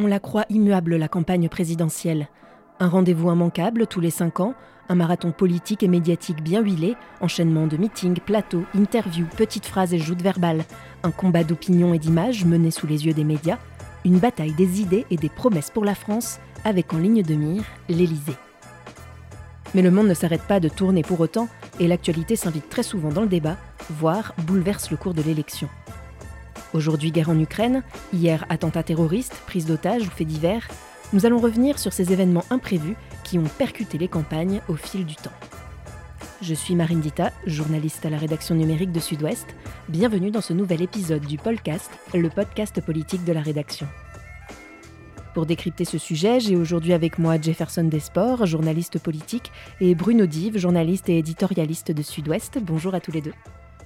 On 0.00 0.06
la 0.06 0.20
croit 0.20 0.44
immuable, 0.48 0.94
la 0.94 1.08
campagne 1.08 1.48
présidentielle. 1.48 2.28
Un 2.78 2.88
rendez-vous 2.88 3.32
immanquable 3.32 3.88
tous 3.88 3.98
les 3.98 4.10
cinq 4.10 4.38
ans, 4.38 4.54
un 4.88 4.94
marathon 4.94 5.32
politique 5.32 5.82
et 5.82 5.88
médiatique 5.88 6.40
bien 6.40 6.62
huilé, 6.62 6.94
enchaînement 7.20 7.66
de 7.66 7.76
meetings, 7.76 8.20
plateaux, 8.20 8.62
interviews, 8.76 9.26
petites 9.36 9.66
phrases 9.66 9.92
et 9.92 9.98
joutes 9.98 10.22
verbales, 10.22 10.62
un 11.02 11.10
combat 11.10 11.42
d'opinion 11.42 11.94
et 11.94 11.98
d'images 11.98 12.44
mené 12.44 12.70
sous 12.70 12.86
les 12.86 13.06
yeux 13.06 13.12
des 13.12 13.24
médias, 13.24 13.58
une 14.04 14.20
bataille 14.20 14.52
des 14.52 14.80
idées 14.80 15.04
et 15.10 15.16
des 15.16 15.28
promesses 15.28 15.70
pour 15.70 15.84
la 15.84 15.96
France, 15.96 16.38
avec 16.64 16.94
en 16.94 16.98
ligne 16.98 17.24
de 17.24 17.34
mire 17.34 17.64
l'Élysée. 17.88 18.36
Mais 19.74 19.82
le 19.82 19.90
monde 19.90 20.06
ne 20.06 20.14
s'arrête 20.14 20.42
pas 20.42 20.60
de 20.60 20.68
tourner 20.68 21.02
pour 21.02 21.18
autant, 21.18 21.48
et 21.80 21.88
l'actualité 21.88 22.36
s'invite 22.36 22.68
très 22.68 22.84
souvent 22.84 23.10
dans 23.10 23.22
le 23.22 23.28
débat, 23.28 23.56
voire 23.90 24.32
bouleverse 24.46 24.92
le 24.92 24.96
cours 24.96 25.14
de 25.14 25.22
l'élection. 25.22 25.68
Aujourd'hui, 26.74 27.12
guerre 27.12 27.30
en 27.30 27.38
Ukraine, 27.38 27.82
hier, 28.12 28.44
attentat 28.50 28.82
terroriste, 28.82 29.34
prise 29.46 29.66
d'otages 29.66 30.06
ou 30.06 30.10
faits 30.10 30.26
divers, 30.26 30.68
nous 31.12 31.24
allons 31.24 31.38
revenir 31.38 31.78
sur 31.78 31.92
ces 31.92 32.12
événements 32.12 32.44
imprévus 32.50 32.96
qui 33.24 33.38
ont 33.38 33.48
percuté 33.58 33.96
les 33.96 34.08
campagnes 34.08 34.60
au 34.68 34.74
fil 34.74 35.06
du 35.06 35.16
temps. 35.16 35.32
Je 36.42 36.54
suis 36.54 36.76
Marine 36.76 37.00
Dita, 37.00 37.32
journaliste 37.46 38.04
à 38.04 38.10
la 38.10 38.18
rédaction 38.18 38.54
numérique 38.54 38.92
de 38.92 39.00
Sud-Ouest. 39.00 39.46
Bienvenue 39.88 40.30
dans 40.30 40.42
ce 40.42 40.52
nouvel 40.52 40.82
épisode 40.82 41.24
du 41.24 41.38
podcast, 41.38 41.90
le 42.14 42.28
podcast 42.28 42.80
politique 42.80 43.24
de 43.24 43.32
la 43.32 43.40
rédaction. 43.40 43.88
Pour 45.34 45.46
décrypter 45.46 45.84
ce 45.84 45.98
sujet, 45.98 46.40
j'ai 46.40 46.56
aujourd'hui 46.56 46.92
avec 46.92 47.18
moi 47.18 47.40
Jefferson 47.40 47.84
Desports, 47.84 48.46
journaliste 48.46 48.98
politique, 48.98 49.52
et 49.80 49.94
Bruno 49.94 50.26
Dive, 50.26 50.58
journaliste 50.58 51.08
et 51.08 51.18
éditorialiste 51.18 51.92
de 51.92 52.02
Sud-Ouest. 52.02 52.58
Bonjour 52.62 52.94
à 52.94 53.00
tous 53.00 53.12
les 53.12 53.20
deux. 53.20 53.34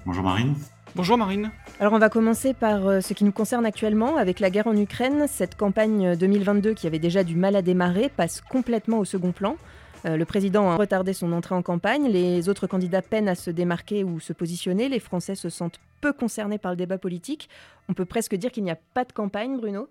Bonjour 0.04 0.24
Marine. 0.24 0.54
Bonjour 0.94 1.16
Marine. 1.16 1.50
Alors 1.80 1.94
on 1.94 1.98
va 1.98 2.10
commencer 2.10 2.52
par 2.52 2.86
euh, 2.86 3.00
ce 3.00 3.14
qui 3.14 3.24
nous 3.24 3.32
concerne 3.32 3.64
actuellement 3.64 4.18
avec 4.18 4.40
la 4.40 4.50
guerre 4.50 4.66
en 4.66 4.76
Ukraine. 4.76 5.24
Cette 5.26 5.56
campagne 5.56 6.16
2022 6.16 6.74
qui 6.74 6.86
avait 6.86 6.98
déjà 6.98 7.24
du 7.24 7.34
mal 7.34 7.56
à 7.56 7.62
démarrer 7.62 8.10
passe 8.14 8.42
complètement 8.42 8.98
au 8.98 9.06
second 9.06 9.32
plan. 9.32 9.56
Euh, 10.04 10.18
le 10.18 10.24
président 10.26 10.70
a 10.70 10.76
retardé 10.76 11.14
son 11.14 11.32
entrée 11.32 11.54
en 11.54 11.62
campagne, 11.62 12.08
les 12.08 12.50
autres 12.50 12.66
candidats 12.66 13.00
peinent 13.00 13.28
à 13.28 13.34
se 13.34 13.50
démarquer 13.50 14.04
ou 14.04 14.20
se 14.20 14.34
positionner, 14.34 14.90
les 14.90 14.98
Français 14.98 15.34
se 15.34 15.48
sentent 15.48 15.80
peu 16.02 16.12
concernés 16.12 16.58
par 16.58 16.72
le 16.72 16.76
débat 16.76 16.98
politique. 16.98 17.48
On 17.88 17.94
peut 17.94 18.04
presque 18.04 18.34
dire 18.34 18.50
qu'il 18.52 18.64
n'y 18.64 18.70
a 18.70 18.78
pas 18.92 19.04
de 19.04 19.12
campagne, 19.12 19.56
Bruno 19.56 19.88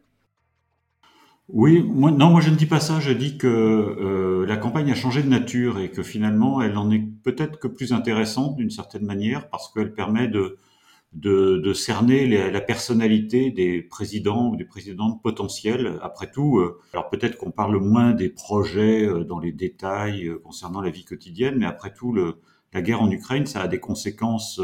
oui, 1.54 1.84
moi, 1.84 2.12
non, 2.12 2.30
moi 2.30 2.40
je 2.40 2.50
ne 2.50 2.56
dis 2.56 2.68
pas 2.68 2.80
ça. 2.80 3.02
Je 3.02 3.12
dis 3.12 3.38
que 3.38 3.48
euh, 3.48 4.46
la 4.46 4.56
campagne 4.56 4.90
a 4.90 4.96
changé 4.96 5.22
de 5.22 5.28
nature 5.28 5.80
et 5.80 5.90
que 5.90 6.02
finalement, 6.02 6.62
elle 6.62 6.78
en 6.78 6.90
est 6.92 7.04
peut-être 7.24 7.60
que 7.60 7.68
plus 7.68 7.92
intéressante 7.92 8.56
d'une 8.56 8.70
certaine 8.70 9.04
manière 9.04 9.50
parce 9.50 9.70
qu'elle 9.74 9.94
permet 9.94 10.30
de, 10.30 10.58
de, 11.14 11.58
de 11.58 11.74
cerner 11.74 12.26
la 12.26 12.62
personnalité 12.62 13.52
des 13.52 13.82
présidents 13.82 14.50
ou 14.50 14.56
des 14.56 14.64
présidentes 14.64 15.22
potentielles. 15.22 16.00
Après 16.02 16.32
tout, 16.32 16.60
euh, 16.60 16.80
alors 16.94 17.10
peut-être 17.10 17.38
qu'on 17.38 17.52
parle 17.52 17.78
moins 17.80 18.12
des 18.12 18.30
projets 18.30 19.06
euh, 19.06 19.26
dans 19.26 19.40
les 19.40 19.52
détails 19.52 20.28
euh, 20.28 20.40
concernant 20.40 20.80
la 20.80 20.90
vie 20.90 21.04
quotidienne, 21.04 21.56
mais 21.58 21.66
après 21.66 21.94
tout, 21.94 22.14
le, 22.14 22.38
la 22.72 22.82
guerre 22.82 23.02
en 23.02 23.12
Ukraine, 23.12 23.46
ça 23.46 23.62
a 23.62 23.68
des 23.68 23.80
conséquences 23.80 24.62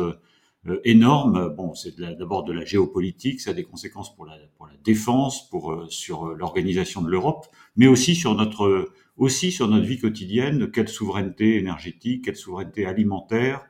énormes. 0.85 1.53
Bon, 1.55 1.73
c'est 1.73 1.99
d'abord 1.99 2.45
de 2.45 2.53
la 2.53 2.63
géopolitique, 2.63 3.41
ça 3.41 3.51
a 3.51 3.53
des 3.53 3.63
conséquences 3.63 4.15
pour 4.15 4.25
la, 4.25 4.35
pour 4.55 4.67
la 4.67 4.73
défense, 4.83 5.49
pour 5.49 5.85
sur 5.89 6.33
l'organisation 6.33 7.01
de 7.01 7.09
l'Europe, 7.09 7.47
mais 7.75 7.87
aussi 7.87 8.15
sur 8.15 8.35
notre 8.35 8.89
aussi 9.17 9.51
sur 9.51 9.67
notre 9.67 9.85
vie 9.85 9.99
quotidienne. 9.99 10.71
Quelle 10.71 10.87
souveraineté 10.87 11.57
énergétique, 11.57 12.25
quelle 12.25 12.37
souveraineté 12.37 12.85
alimentaire, 12.85 13.65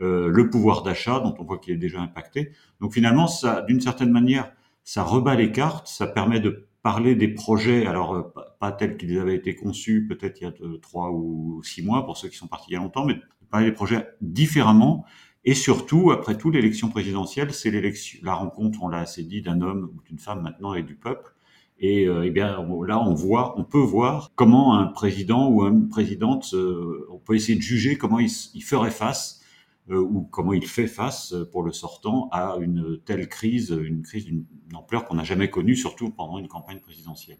euh, 0.00 0.28
le 0.28 0.50
pouvoir 0.50 0.82
d'achat 0.82 1.20
dont 1.20 1.34
on 1.38 1.44
voit 1.44 1.58
qu'il 1.58 1.72
est 1.72 1.78
déjà 1.78 2.00
impacté. 2.00 2.50
Donc 2.80 2.94
finalement, 2.94 3.28
ça, 3.28 3.62
d'une 3.62 3.80
certaine 3.80 4.10
manière, 4.10 4.50
ça 4.82 5.02
rebat 5.04 5.36
les 5.36 5.52
cartes, 5.52 5.86
ça 5.86 6.06
permet 6.06 6.40
de 6.40 6.66
parler 6.82 7.14
des 7.14 7.28
projets, 7.28 7.86
alors 7.86 8.14
euh, 8.14 8.22
pas 8.58 8.72
tels 8.72 8.96
qu'ils 8.96 9.18
avaient 9.18 9.36
été 9.36 9.54
conçus 9.54 10.06
peut-être 10.06 10.40
il 10.40 10.44
y 10.44 10.46
a 10.46 10.52
trois 10.82 11.10
ou 11.12 11.62
six 11.62 11.82
mois 11.82 12.04
pour 12.04 12.16
ceux 12.16 12.28
qui 12.28 12.36
sont 12.36 12.48
partis 12.48 12.66
il 12.70 12.74
y 12.74 12.76
a 12.76 12.80
longtemps, 12.80 13.06
mais 13.06 13.14
de 13.14 13.20
parler 13.50 13.66
des 13.66 13.72
projets 13.72 14.08
différemment. 14.20 15.04
Et 15.44 15.54
surtout, 15.54 16.10
après 16.10 16.36
tout, 16.36 16.50
l'élection 16.50 16.88
présidentielle, 16.88 17.52
c'est 17.52 17.70
l'élection, 17.70 18.18
la 18.22 18.34
rencontre, 18.34 18.82
on 18.82 18.88
l'a 18.88 18.98
assez 18.98 19.22
dit, 19.22 19.42
d'un 19.42 19.60
homme 19.60 19.90
ou 19.94 20.02
d'une 20.02 20.18
femme 20.18 20.42
maintenant 20.42 20.74
et 20.74 20.82
du 20.82 20.96
peuple. 20.96 21.34
Et, 21.78 22.08
euh, 22.08 22.24
eh 22.24 22.30
bien 22.30 22.64
là, 22.86 23.00
on 23.00 23.14
voit, 23.14 23.58
on 23.58 23.64
peut 23.64 23.78
voir 23.78 24.30
comment 24.34 24.74
un 24.78 24.86
président 24.86 25.48
ou 25.50 25.62
une 25.62 25.88
présidente, 25.88 26.54
on 26.54 27.18
peut 27.18 27.34
essayer 27.36 27.56
de 27.56 27.62
juger 27.62 27.96
comment 27.96 28.18
il, 28.18 28.30
ferait 28.62 28.90
face 28.90 29.40
euh, 29.40 29.43
ou 29.90 30.22
comment 30.30 30.52
il 30.52 30.66
fait 30.66 30.86
face 30.86 31.32
euh, 31.34 31.48
pour 31.50 31.62
le 31.62 31.72
sortant 31.72 32.28
à 32.32 32.56
une 32.60 32.98
telle 33.04 33.28
crise, 33.28 33.70
une 33.70 34.02
crise 34.02 34.24
d'une 34.24 34.44
ampleur 34.74 35.04
qu'on 35.04 35.16
n'a 35.16 35.24
jamais 35.24 35.50
connue, 35.50 35.76
surtout 35.76 36.10
pendant 36.10 36.38
une 36.38 36.48
campagne 36.48 36.80
présidentielle. 36.80 37.38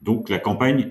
Donc 0.00 0.28
la 0.28 0.38
campagne, 0.38 0.90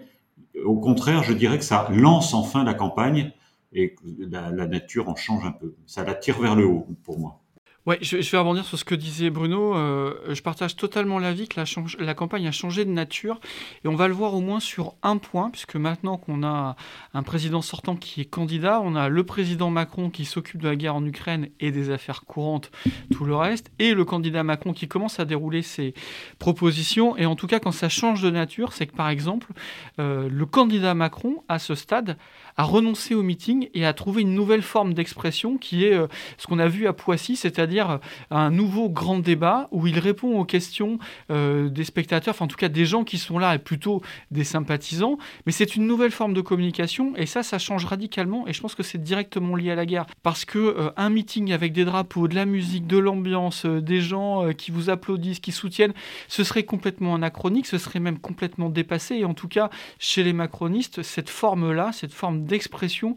au 0.64 0.80
contraire, 0.80 1.24
je 1.24 1.34
dirais 1.34 1.58
que 1.58 1.64
ça 1.64 1.90
lance 1.92 2.34
enfin 2.34 2.64
la 2.64 2.74
campagne 2.74 3.32
et 3.74 3.96
la, 4.20 4.52
la 4.52 4.68
nature 4.68 5.08
en 5.08 5.16
change 5.16 5.46
un 5.46 5.52
peu. 5.52 5.76
Ça 5.86 6.04
la 6.04 6.14
tire 6.14 6.40
vers 6.42 6.56
le 6.56 6.66
haut 6.66 6.88
pour 7.04 7.20
moi. 7.20 7.41
Ouais, 7.88 7.98
je, 8.02 8.18
vais 8.18 8.38
rebondir 8.38 8.64
sur 8.64 8.78
ce 8.78 8.86
que 8.86 8.94
disait 8.94 9.32
Bruno. 9.32 9.76
Euh, 9.76 10.14
je 10.30 10.42
partage 10.44 10.76
totalement 10.76 11.18
l'avis 11.18 11.48
que 11.48 11.60
la, 12.00 12.14
campagne 12.14 12.48
a 12.48 12.52
changé 12.52 12.86
de 12.86 12.92
nature. 12.92 13.40
Et 13.84 13.88
on 13.88 13.96
va 13.96 14.08
le 14.08 14.14
voir 14.14 14.36
au 14.36 14.40
moins 14.40 14.60
sur 14.60 14.94
un 15.02 15.18
point, 15.18 15.50
puisque 15.50 15.76
maintenant 15.76 16.18
qu'on 16.18 16.44
a 16.44 16.76
un 17.16 17.24
président 17.24 17.64
sortant 17.64 17.96
qui 17.96 18.22
est 18.22 18.26
candidat, 18.26 18.82
on 18.84 18.96
a 18.96 19.10
le 19.10 19.24
président 19.24 19.72
Macron 19.72 20.12
qui 20.12 20.26
s'occupe 20.26 20.62
de 20.62 20.70
la 20.70 20.76
guerre 20.76 20.96
en 20.96 21.04
Ukraine 21.04 21.50
et 21.60 21.72
des 21.72 21.90
affaires 21.90 22.24
courantes, 22.26 22.70
tout 23.12 23.26
le 23.26 23.36
reste, 23.36 23.72
et 23.80 23.96
le 23.96 24.06
candidat 24.06 24.44
Macron 24.44 24.74
qui 24.74 24.88
commence 24.88 25.20
à 25.20 25.26
dérouler 25.26 25.64
ses 25.64 25.96
propositions. 26.38 27.18
Et 27.18 27.26
en 27.26 27.36
tout 27.36 27.48
cas, 27.48 27.60
quand 27.60 27.72
ça 27.72 27.90
change 27.90 28.22
de 28.22 28.30
nature, 28.30 28.74
c'est 28.74 28.86
que 28.86 28.96
par 28.96 29.10
exemple, 29.10 29.54
euh, 29.98 30.30
le 30.32 30.46
candidat 30.46 30.94
Macron, 30.94 31.44
à 31.50 31.58
ce 31.58 31.74
stade, 31.74 32.16
a 32.62 32.64
renoncé 32.64 33.16
au 33.16 33.24
meeting 33.24 33.70
et 33.74 33.88
a 33.88 33.94
trouvé 33.94 34.22
une 34.22 34.36
nouvelle 34.36 34.62
forme 34.62 34.94
d'expression 34.94 35.58
qui 35.58 35.84
est 35.84 35.96
euh, 35.96 36.06
ce 36.38 36.46
qu'on 36.46 36.60
a 36.60 36.68
vu 36.68 36.86
à 36.86 36.94
Poissy, 36.94 37.36
c'est-à-dire 37.36 37.90
euh, 37.90 37.98
un 38.30 38.52
nouveau 38.52 38.88
grand 38.88 39.18
débat 39.18 39.68
où 39.72 39.88
il 39.88 39.98
répond 39.98 40.40
aux 40.40 40.46
questions 40.46 41.00
euh, 41.32 41.70
des 41.70 41.84
spectateurs, 41.84 42.36
enfin 42.36 42.46
en 42.46 42.48
tout 42.48 42.58
cas 42.58 42.70
des 42.70 42.86
gens 42.86 43.04
qui 43.04 43.18
sont 43.18 43.40
là 43.40 43.56
et 43.56 43.58
plutôt 43.58 44.04
des 44.30 44.44
sympathisants. 44.44 45.18
Mais 45.48 45.52
c'est 45.52 45.76
une 45.76 45.88
nouvelle 45.88 46.12
forme 46.12 46.36
de 46.36 46.42
communication 46.42 47.14
et 47.16 47.26
ça, 47.26 47.42
ça 47.42 47.58
change 47.58 47.86
radicalement 47.86 48.48
et 48.48 48.54
je 48.54 48.62
pense 48.62 48.76
que 48.76 48.84
c'est 48.84 49.02
directement 49.02 49.56
lié 49.56 49.72
à 49.72 49.76
la 49.76 49.88
guerre 49.88 50.06
parce 50.22 50.46
que 50.46 50.92
un 50.98 51.10
meeting 51.10 51.54
avec 51.54 51.74
des 51.74 51.84
drapeaux, 51.84 52.28
de 52.28 52.36
la 52.36 52.46
musique, 52.46 52.86
de 52.86 53.00
l'ambiance, 53.00 53.66
des 53.66 54.02
gens 54.02 54.54
qui 54.54 54.70
vous 54.70 54.92
applaudissent, 54.92 55.40
qui 55.40 55.52
soutiennent, 55.52 55.94
ce 56.28 56.44
serait 56.44 56.64
complètement 56.64 57.16
anachronique, 57.16 57.66
ce 57.66 57.80
serait 57.80 58.00
même 58.00 58.20
complètement 58.20 58.70
dépassé 58.70 59.16
et 59.16 59.26
en 59.26 59.34
tout 59.34 59.48
cas 59.48 59.72
chez 59.98 60.24
les 60.24 60.34
macronistes, 60.34 61.02
cette 61.02 61.30
forme-là, 61.30 61.92
cette 61.92 62.14
forme 62.14 62.46
d'expression 62.52 63.16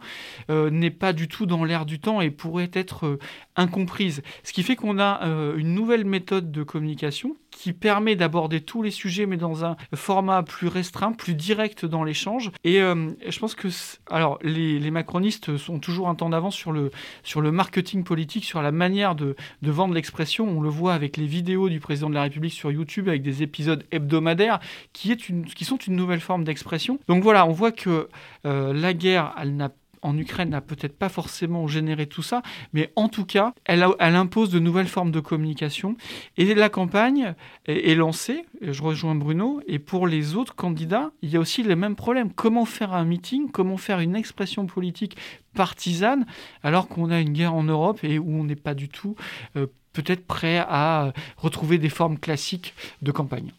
euh, 0.50 0.70
n'est 0.70 0.90
pas 0.90 1.12
du 1.12 1.28
tout 1.28 1.44
dans 1.44 1.64
l'air 1.64 1.84
du 1.84 1.98
temps 2.00 2.20
et 2.20 2.30
pourrait 2.30 2.70
être 2.72 3.06
euh, 3.06 3.18
incomprise. 3.56 4.22
Ce 4.44 4.52
qui 4.52 4.62
fait 4.62 4.76
qu'on 4.76 4.98
a 4.98 5.24
euh, 5.24 5.56
une 5.56 5.74
nouvelle 5.74 6.04
méthode 6.04 6.50
de 6.50 6.62
communication 6.62 7.36
qui 7.50 7.72
permet 7.72 8.16
d'aborder 8.16 8.60
tous 8.60 8.82
les 8.82 8.90
sujets 8.90 9.26
mais 9.26 9.36
dans 9.36 9.64
un 9.64 9.76
format 9.94 10.42
plus 10.42 10.68
restreint, 10.68 11.12
plus 11.12 11.34
direct 11.34 11.84
dans 11.84 12.02
l'échange. 12.02 12.50
Et 12.64 12.80
je 12.80 13.38
pense 13.38 13.54
que 13.54 13.68
alors 14.10 14.40
les, 14.42 14.90
macronistes 14.90 15.56
sont 15.56 15.78
toujours 15.78 16.08
un 16.08 16.16
temps 16.16 16.30
d'avance 16.30 16.56
sur 16.56 16.72
le, 16.72 16.90
sur 17.22 17.40
le 17.40 17.52
marketing 17.52 18.02
politique, 18.02 18.44
sur 18.44 18.60
la 18.60 18.72
manière 18.72 19.14
de, 19.14 19.36
de 19.62 19.70
vendre 19.70 19.94
l'expression. 19.94 20.48
On 20.48 20.60
le 20.60 20.68
voit 20.68 20.94
avec 20.94 21.16
les 21.16 21.26
vidéos 21.26 21.68
du 21.68 21.78
président 21.78 22.10
de 22.10 22.14
la 22.14 22.22
République 22.22 22.52
sur 22.52 22.72
YouTube 22.72 23.08
avec 23.08 23.22
des 23.22 23.44
épisodes 23.44 23.84
hebdomadaires 23.92 24.58
qui, 24.92 25.12
est 25.12 25.28
une, 25.28 25.44
qui 25.44 25.64
sont 25.64 25.76
une 25.76 25.94
nouvelle 25.94 26.20
forme 26.20 26.42
d'expression. 26.42 26.98
Donc 27.06 27.22
voilà, 27.22 27.46
on 27.46 27.52
voit 27.52 27.72
que 27.72 28.08
la 28.44 28.94
guerre 28.94 29.34
elle 29.40 29.56
en 30.04 30.16
Ukraine 30.18 30.50
n'a 30.50 30.60
peut-être 30.60 30.96
pas 30.96 31.08
forcément 31.08 31.66
généré 31.66 32.06
tout 32.06 32.22
ça, 32.22 32.42
mais 32.72 32.92
en 32.94 33.08
tout 33.08 33.24
cas, 33.24 33.54
elle, 33.64 33.82
impose 33.82 34.50
de 34.50 34.58
nouvelles 34.58 34.86
formes 34.86 35.10
de 35.10 35.20
communication. 35.20 35.96
Et 36.36 36.54
la 36.54 36.68
campagne 36.68 37.34
est, 37.64 37.94
lancée, 37.94 38.44
je 38.60 38.82
rejoins 38.82 39.14
Bruno, 39.14 39.60
et 39.66 39.78
pour 39.78 40.06
les 40.06 40.36
autres 40.36 40.54
candidats, 40.54 41.10
il 41.22 41.30
y 41.30 41.36
a 41.36 41.40
aussi 41.40 41.62
les 41.62 41.74
mêmes 41.74 41.96
problèmes. 41.96 42.32
Comment 42.32 42.66
faire 42.66 42.92
un 42.92 43.04
meeting, 43.04 43.50
comment 43.50 43.78
faire 43.78 44.00
une 44.00 44.14
expression 44.14 44.66
politique 44.66 45.16
partisane, 45.54 46.26
alors 46.62 46.88
qu'on 46.88 47.10
a 47.10 47.20
une 47.20 47.32
guerre 47.32 47.54
en 47.54 47.62
Europe 47.62 48.00
et 48.02 48.18
où 48.18 48.30
on 48.30 48.44
n'est 48.44 48.56
pas 48.56 48.74
du 48.74 48.88
tout 48.90 49.16
euh, 49.56 49.66
peut-être 49.94 50.26
prêt 50.26 50.58
à 50.58 51.12
retrouver 51.38 51.78
des 51.78 51.88
formes 51.88 52.18
classiques 52.18 52.74
de 53.00 53.10
campagne? 53.10 53.52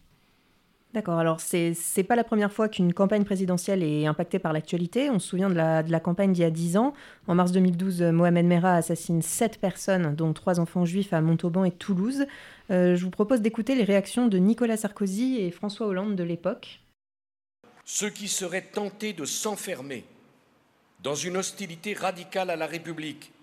D'accord, 0.95 1.19
alors 1.19 1.41
c'est 1.41 1.73
n'est 1.97 2.03
pas 2.05 2.15
la 2.15 2.23
première 2.23 2.53
fois 2.53 2.69
qu'une 2.69 2.93
campagne 2.93 3.25
présidentielle 3.25 3.83
est 3.83 4.05
impactée 4.05 4.39
par 4.39 4.53
l'actualité. 4.53 5.09
On 5.09 5.19
se 5.19 5.27
souvient 5.27 5.49
de 5.49 5.53
la, 5.53 5.83
de 5.83 5.91
la 5.91 5.99
campagne 5.99 6.31
d'il 6.31 6.39
y 6.39 6.45
a 6.45 6.49
10 6.49 6.77
ans. 6.77 6.93
En 7.27 7.35
mars 7.35 7.51
2012, 7.51 8.01
Mohamed 8.01 8.45
Merah 8.45 8.75
assassine 8.75 9.21
7 9.21 9.59
personnes, 9.59 10.15
dont 10.15 10.31
3 10.31 10.61
enfants 10.61 10.85
juifs 10.85 11.11
à 11.11 11.19
Montauban 11.19 11.65
et 11.65 11.71
Toulouse. 11.71 12.25
Euh, 12.71 12.95
je 12.95 13.03
vous 13.03 13.09
propose 13.11 13.41
d'écouter 13.41 13.75
les 13.75 13.83
réactions 13.83 14.27
de 14.27 14.37
Nicolas 14.37 14.77
Sarkozy 14.77 15.41
et 15.41 15.51
François 15.51 15.87
Hollande 15.87 16.15
de 16.15 16.23
l'époque. 16.23 16.79
Ceux 17.83 18.09
qui 18.09 18.29
seraient 18.29 18.61
tentés 18.61 19.11
de 19.11 19.25
s'enfermer 19.25 20.05
dans 21.03 21.15
une 21.15 21.35
hostilité 21.35 21.93
radicale 21.93 22.49
à 22.49 22.55
la 22.55 22.67
République, 22.67 23.33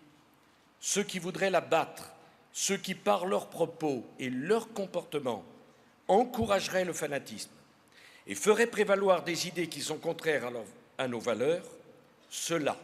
ceux 0.80 1.02
qui 1.02 1.18
voudraient 1.18 1.50
la 1.50 1.60
battre, 1.60 2.14
ceux 2.54 2.78
qui, 2.78 2.94
par 2.94 3.26
leurs 3.26 3.50
propos 3.50 4.06
et 4.18 4.30
leur 4.30 4.72
comportement, 4.72 5.44
encouragerait 6.08 6.84
le 6.84 6.92
fanatisme 6.92 7.50
et 8.26 8.34
ferait 8.34 8.66
prévaloir 8.66 9.22
des 9.24 9.48
idées 9.48 9.68
qui 9.68 9.80
sont 9.80 9.98
contraires 9.98 10.50
à, 10.98 11.08
nos 11.08 11.18
valeurs, 11.18 11.64
ceux-là 12.30 12.76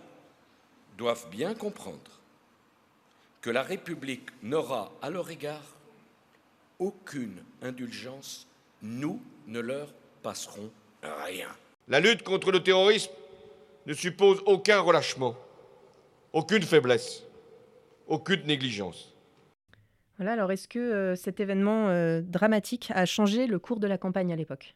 doivent 0.96 1.28
bien 1.30 1.54
comprendre 1.54 2.20
que 3.40 3.50
la 3.50 3.62
République 3.62 4.28
n'aura 4.42 4.92
à 5.00 5.10
leur 5.10 5.30
égard 5.30 5.62
aucune 6.78 7.42
indulgence, 7.62 8.46
nous 8.82 9.20
ne 9.46 9.60
leur 9.60 9.92
passerons 10.22 10.70
rien. 11.02 11.48
La 11.88 12.00
lutte 12.00 12.22
contre 12.22 12.50
le 12.50 12.62
terrorisme 12.62 13.12
ne 13.86 13.94
suppose 13.94 14.42
aucun 14.46 14.80
relâchement, 14.80 15.36
aucune 16.32 16.62
faiblesse, 16.62 17.22
aucune 18.06 18.44
négligence. 18.44 19.14
Alors 20.26 20.50
est-ce 20.50 20.66
que 20.66 20.78
euh, 20.78 21.14
cet 21.14 21.38
événement 21.38 21.88
euh, 21.88 22.20
dramatique 22.22 22.90
a 22.94 23.06
changé 23.06 23.46
le 23.46 23.58
cours 23.58 23.78
de 23.78 23.86
la 23.86 23.98
campagne 23.98 24.32
à 24.32 24.36
l'époque? 24.36 24.74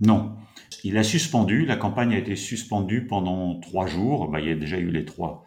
Non. 0.00 0.36
Il 0.84 0.98
a 0.98 1.02
suspendu, 1.02 1.64
la 1.64 1.76
campagne 1.76 2.12
a 2.12 2.18
été 2.18 2.36
suspendue 2.36 3.06
pendant 3.06 3.58
trois 3.60 3.86
jours. 3.86 4.28
Bah, 4.28 4.40
il 4.40 4.48
y 4.48 4.50
a 4.50 4.54
déjà 4.54 4.78
eu 4.78 4.90
les 4.90 5.06
trois, 5.06 5.44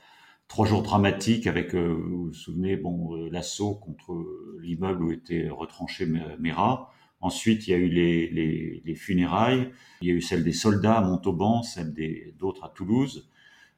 trois 0.47 0.65
jours 0.65 0.81
dramatiques 0.81 1.45
avec, 1.45 1.75
euh, 1.75 1.93
vous 1.93 2.25
vous 2.25 2.33
souvenez, 2.33 2.75
bon, 2.75 3.13
l'assaut 3.29 3.75
contre 3.75 4.25
l'immeuble 4.59 5.03
où 5.03 5.11
était 5.11 5.49
retranché 5.49 6.07
Mera. 6.39 6.91
Ensuite, 7.21 7.67
il 7.67 7.71
y 7.71 7.73
a 7.73 7.77
eu 7.77 7.89
les, 7.89 8.29
les, 8.29 8.81
les, 8.83 8.95
funérailles. 8.95 9.69
Il 10.01 10.07
y 10.07 10.11
a 10.11 10.13
eu 10.13 10.21
celle 10.21 10.43
des 10.43 10.53
soldats 10.53 10.97
à 10.97 11.01
Montauban, 11.01 11.61
celle 11.61 11.93
d'autres 12.39 12.63
à 12.63 12.69
Toulouse 12.69 13.29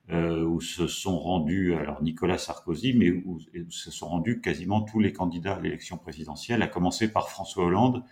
euh, 0.09 0.43
où 0.43 0.59
se 0.59 0.87
sont 0.87 1.19
rendus, 1.19 1.73
alors 1.75 2.01
Nicolas 2.01 2.37
Sarkozy, 2.37 2.93
mais 2.93 3.11
où, 3.11 3.39
se 3.69 3.91
sont 3.91 4.09
rendus 4.09 4.41
quasiment 4.41 4.81
tous 4.81 4.99
les 4.99 5.13
candidats 5.13 5.55
à 5.55 5.59
l'élection 5.61 5.97
présidentielle, 5.97 6.61
à 6.61 6.67
commencer 6.67 7.11
par 7.11 7.29
François 7.29 7.65
Hollande, 7.65 8.03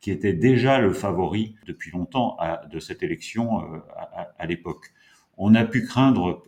qui 0.00 0.10
était 0.10 0.32
déjà 0.32 0.78
le 0.78 0.92
favori 0.92 1.56
depuis 1.66 1.90
longtemps 1.90 2.38
de 2.70 2.78
cette 2.78 3.02
élection 3.02 3.60
euh, 3.60 3.78
à, 4.38 4.46
l'époque. 4.46 4.92
On 5.36 5.54
a 5.54 5.64
pu 5.64 5.84
craindre, 5.84 6.42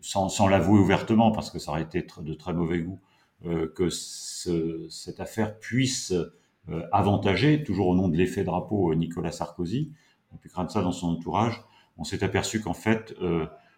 sans, 0.00 0.48
l'avouer 0.48 0.80
ouvertement, 0.80 1.30
parce 1.30 1.50
que 1.50 1.58
ça 1.58 1.70
aurait 1.70 1.82
été 1.82 2.04
de 2.20 2.34
très 2.34 2.52
mauvais 2.52 2.80
goût, 2.80 3.00
euh, 3.46 3.72
que 3.76 3.90
ce, 3.90 4.88
cette 4.88 5.20
affaire 5.20 5.58
puisse 5.58 6.12
avantager, 6.92 7.62
toujours 7.62 7.86
au 7.86 7.96
nom 7.96 8.08
de 8.08 8.16
l'effet 8.16 8.44
drapeau, 8.44 8.94
Nicolas 8.94 9.32
Sarkozy. 9.32 9.90
On 10.30 10.34
a 10.34 10.38
pu 10.38 10.50
craindre 10.50 10.70
ça 10.70 10.82
dans 10.82 10.92
son 10.92 11.08
entourage. 11.12 11.62
On 11.96 12.04
s'est 12.04 12.22
aperçu 12.22 12.60
qu'en 12.60 12.74
fait, 12.74 13.14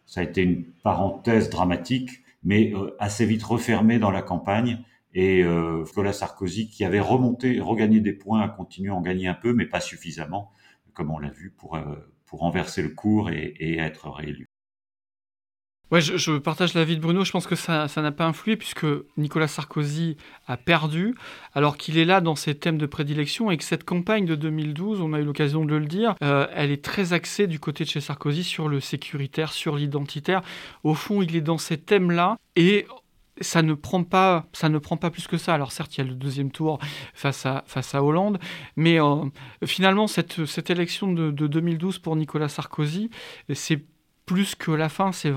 ça 0.06 0.20
a 0.20 0.24
été 0.24 0.42
une 0.42 0.64
parenthèse 0.82 1.50
dramatique, 1.50 2.24
mais 2.42 2.72
euh, 2.74 2.96
assez 2.98 3.26
vite 3.26 3.42
refermée 3.42 3.98
dans 3.98 4.10
la 4.10 4.22
campagne. 4.22 4.84
Et 5.12 5.42
euh, 5.42 5.84
Nicolas 5.84 6.12
Sarkozy, 6.12 6.68
qui 6.68 6.84
avait 6.84 7.00
remonté, 7.00 7.60
regagné 7.60 8.00
des 8.00 8.12
points, 8.12 8.42
a 8.42 8.48
continué 8.48 8.90
à 8.90 8.94
en 8.94 9.00
gagner 9.00 9.28
un 9.28 9.34
peu, 9.34 9.52
mais 9.52 9.66
pas 9.66 9.80
suffisamment, 9.80 10.50
comme 10.94 11.10
on 11.10 11.18
l'a 11.18 11.30
vu, 11.30 11.50
pour, 11.50 11.76
euh, 11.76 11.96
pour 12.26 12.40
renverser 12.40 12.82
le 12.82 12.90
cours 12.90 13.30
et, 13.30 13.54
et 13.58 13.78
être 13.78 14.10
réélu. 14.10 14.49
Ouais, 15.90 16.00
je, 16.00 16.16
je, 16.16 16.38
partage 16.38 16.74
l'avis 16.74 16.96
de 16.96 17.00
Bruno. 17.00 17.24
Je 17.24 17.32
pense 17.32 17.48
que 17.48 17.56
ça 17.56 17.88
n'a 17.96 18.12
pas 18.12 18.24
influé 18.24 18.56
puisque 18.56 18.86
Nicolas 19.16 19.48
Sarkozy 19.48 20.16
a 20.46 20.56
perdu, 20.56 21.16
alors 21.52 21.76
qu'il 21.76 21.98
est 21.98 22.04
là 22.04 22.20
dans 22.20 22.36
ses 22.36 22.54
thèmes 22.54 22.78
de 22.78 22.86
prédilection 22.86 23.50
et 23.50 23.56
que 23.56 23.64
cette 23.64 23.82
campagne 23.82 24.24
de 24.24 24.36
2012, 24.36 25.00
on 25.00 25.12
a 25.12 25.20
eu 25.20 25.24
l'occasion 25.24 25.64
de 25.64 25.74
le 25.74 25.86
dire, 25.86 26.14
euh, 26.22 26.46
elle 26.54 26.70
est 26.70 26.84
très 26.84 27.12
axée 27.12 27.48
du 27.48 27.58
côté 27.58 27.82
de 27.84 27.88
chez 27.88 28.00
Sarkozy 28.00 28.44
sur 28.44 28.68
le 28.68 28.78
sécuritaire, 28.78 29.52
sur 29.52 29.74
l'identitaire. 29.74 30.42
Au 30.84 30.94
fond, 30.94 31.22
il 31.22 31.34
est 31.34 31.40
dans 31.40 31.58
ces 31.58 31.76
thèmes-là 31.76 32.38
et 32.54 32.86
ça 33.40 33.62
ne 33.62 33.74
prend 33.74 34.04
pas 34.04 34.46
ça 34.52 34.68
ne 34.68 34.78
prend 34.78 34.98
pas 34.98 35.10
plus 35.10 35.26
que 35.26 35.38
ça 35.38 35.54
alors 35.54 35.72
certes 35.72 35.96
il 35.96 35.98
y 35.98 36.00
a 36.02 36.06
le 36.06 36.14
deuxième 36.14 36.50
tour 36.50 36.78
face 37.14 37.46
à 37.46 38.04
Hollande 38.04 38.38
mais 38.76 39.00
euh, 39.00 39.24
finalement 39.64 40.06
cette 40.06 40.68
élection 40.68 41.10
de 41.10 41.30
2012 41.30 42.00
pour 42.00 42.16
Nicolas 42.16 42.48
Sarkozy 42.48 43.08
c'est 43.54 43.82
plus 44.30 44.54
que 44.54 44.70
la 44.70 44.88
fin, 44.88 45.10
c'est 45.10 45.32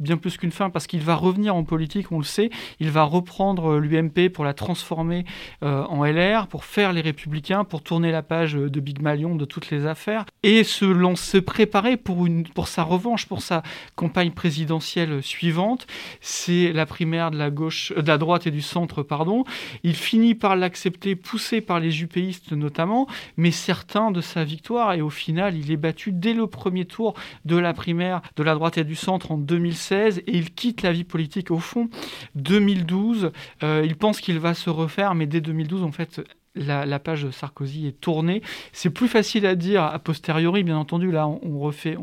bien 0.00 0.16
plus 0.16 0.38
qu'une 0.38 0.50
fin, 0.50 0.70
parce 0.70 0.86
qu'il 0.86 1.02
va 1.02 1.14
revenir 1.14 1.54
en 1.54 1.62
politique, 1.62 2.10
on 2.10 2.16
le 2.16 2.24
sait, 2.24 2.48
il 2.78 2.90
va 2.90 3.02
reprendre 3.02 3.72
euh, 3.72 3.78
l'UMP 3.78 4.30
pour 4.32 4.46
la 4.46 4.54
transformer 4.54 5.26
euh, 5.62 5.84
en 5.84 6.06
LR, 6.06 6.46
pour 6.46 6.64
faire 6.64 6.94
les 6.94 7.02
républicains, 7.02 7.64
pour 7.64 7.82
tourner 7.82 8.10
la 8.10 8.22
page 8.22 8.56
euh, 8.56 8.70
de 8.70 8.80
Big 8.80 9.02
Malion 9.02 9.34
de 9.34 9.44
toutes 9.44 9.70
les 9.70 9.84
affaires, 9.84 10.24
et 10.42 10.64
se, 10.64 10.86
se 11.16 11.36
préparer 11.36 11.98
pour, 11.98 12.66
sa 12.66 12.82
revanche, 12.82 13.26
pour 13.26 13.42
sa 13.42 13.62
campagne 13.94 14.30
présidentielle 14.30 15.22
suivante. 15.22 15.86
C'est 16.22 16.72
la 16.72 16.86
primaire 16.86 17.30
de 17.30 17.36
la 17.36 17.50
gauche, 17.50 17.92
de 17.94 18.08
la 18.08 18.16
droite 18.16 18.46
et 18.46 18.50
du 18.50 18.62
centre, 18.62 19.02
pardon. 19.02 19.44
Il 19.82 19.96
finit 19.96 20.34
par 20.34 20.56
l'accepter, 20.56 21.14
poussé 21.14 21.60
par 21.60 21.78
les 21.78 21.90
jupéistes 21.90 22.52
notamment, 22.52 23.06
mais 23.36 23.50
certain 23.50 24.10
de 24.10 24.22
sa 24.22 24.44
victoire, 24.44 24.94
et 24.94 25.02
au 25.02 25.10
final, 25.10 25.58
il 25.58 25.70
est 25.70 25.76
battu 25.76 26.10
dès 26.10 26.32
le 26.32 26.46
premier 26.46 26.86
tour 26.86 27.12
de 27.44 27.58
la 27.58 27.74
primaire 27.74 28.22
de 28.36 28.42
la 28.42 28.54
droite 28.54 28.78
et 28.78 28.84
du 28.84 28.94
centre 28.94 29.32
en 29.32 29.38
2016 29.38 30.18
et 30.18 30.36
il 30.36 30.52
quitte 30.52 30.82
la 30.82 30.92
vie 30.92 31.04
politique 31.04 31.50
au 31.50 31.58
fond 31.58 31.88
2012. 32.34 33.32
Euh, 33.62 33.82
il 33.84 33.96
pense 33.96 34.20
qu'il 34.20 34.38
va 34.38 34.54
se 34.54 34.70
refaire, 34.70 35.14
mais 35.14 35.26
dès 35.26 35.40
2012, 35.40 35.82
en 35.82 35.92
fait, 35.92 36.20
la, 36.60 36.98
page 36.98 37.24
de 37.24 37.30
Sarkozy 37.30 37.86
est 37.86 38.00
tournée. 38.00 38.42
C'est 38.72 38.90
plus 38.90 39.08
facile 39.08 39.46
à 39.46 39.54
dire 39.54 39.82
a 39.82 39.98
posteriori, 39.98 40.62
bien 40.62 40.76
entendu. 40.76 41.10
Là, 41.10 41.26
on, 41.26 41.58
refait, 41.58 41.96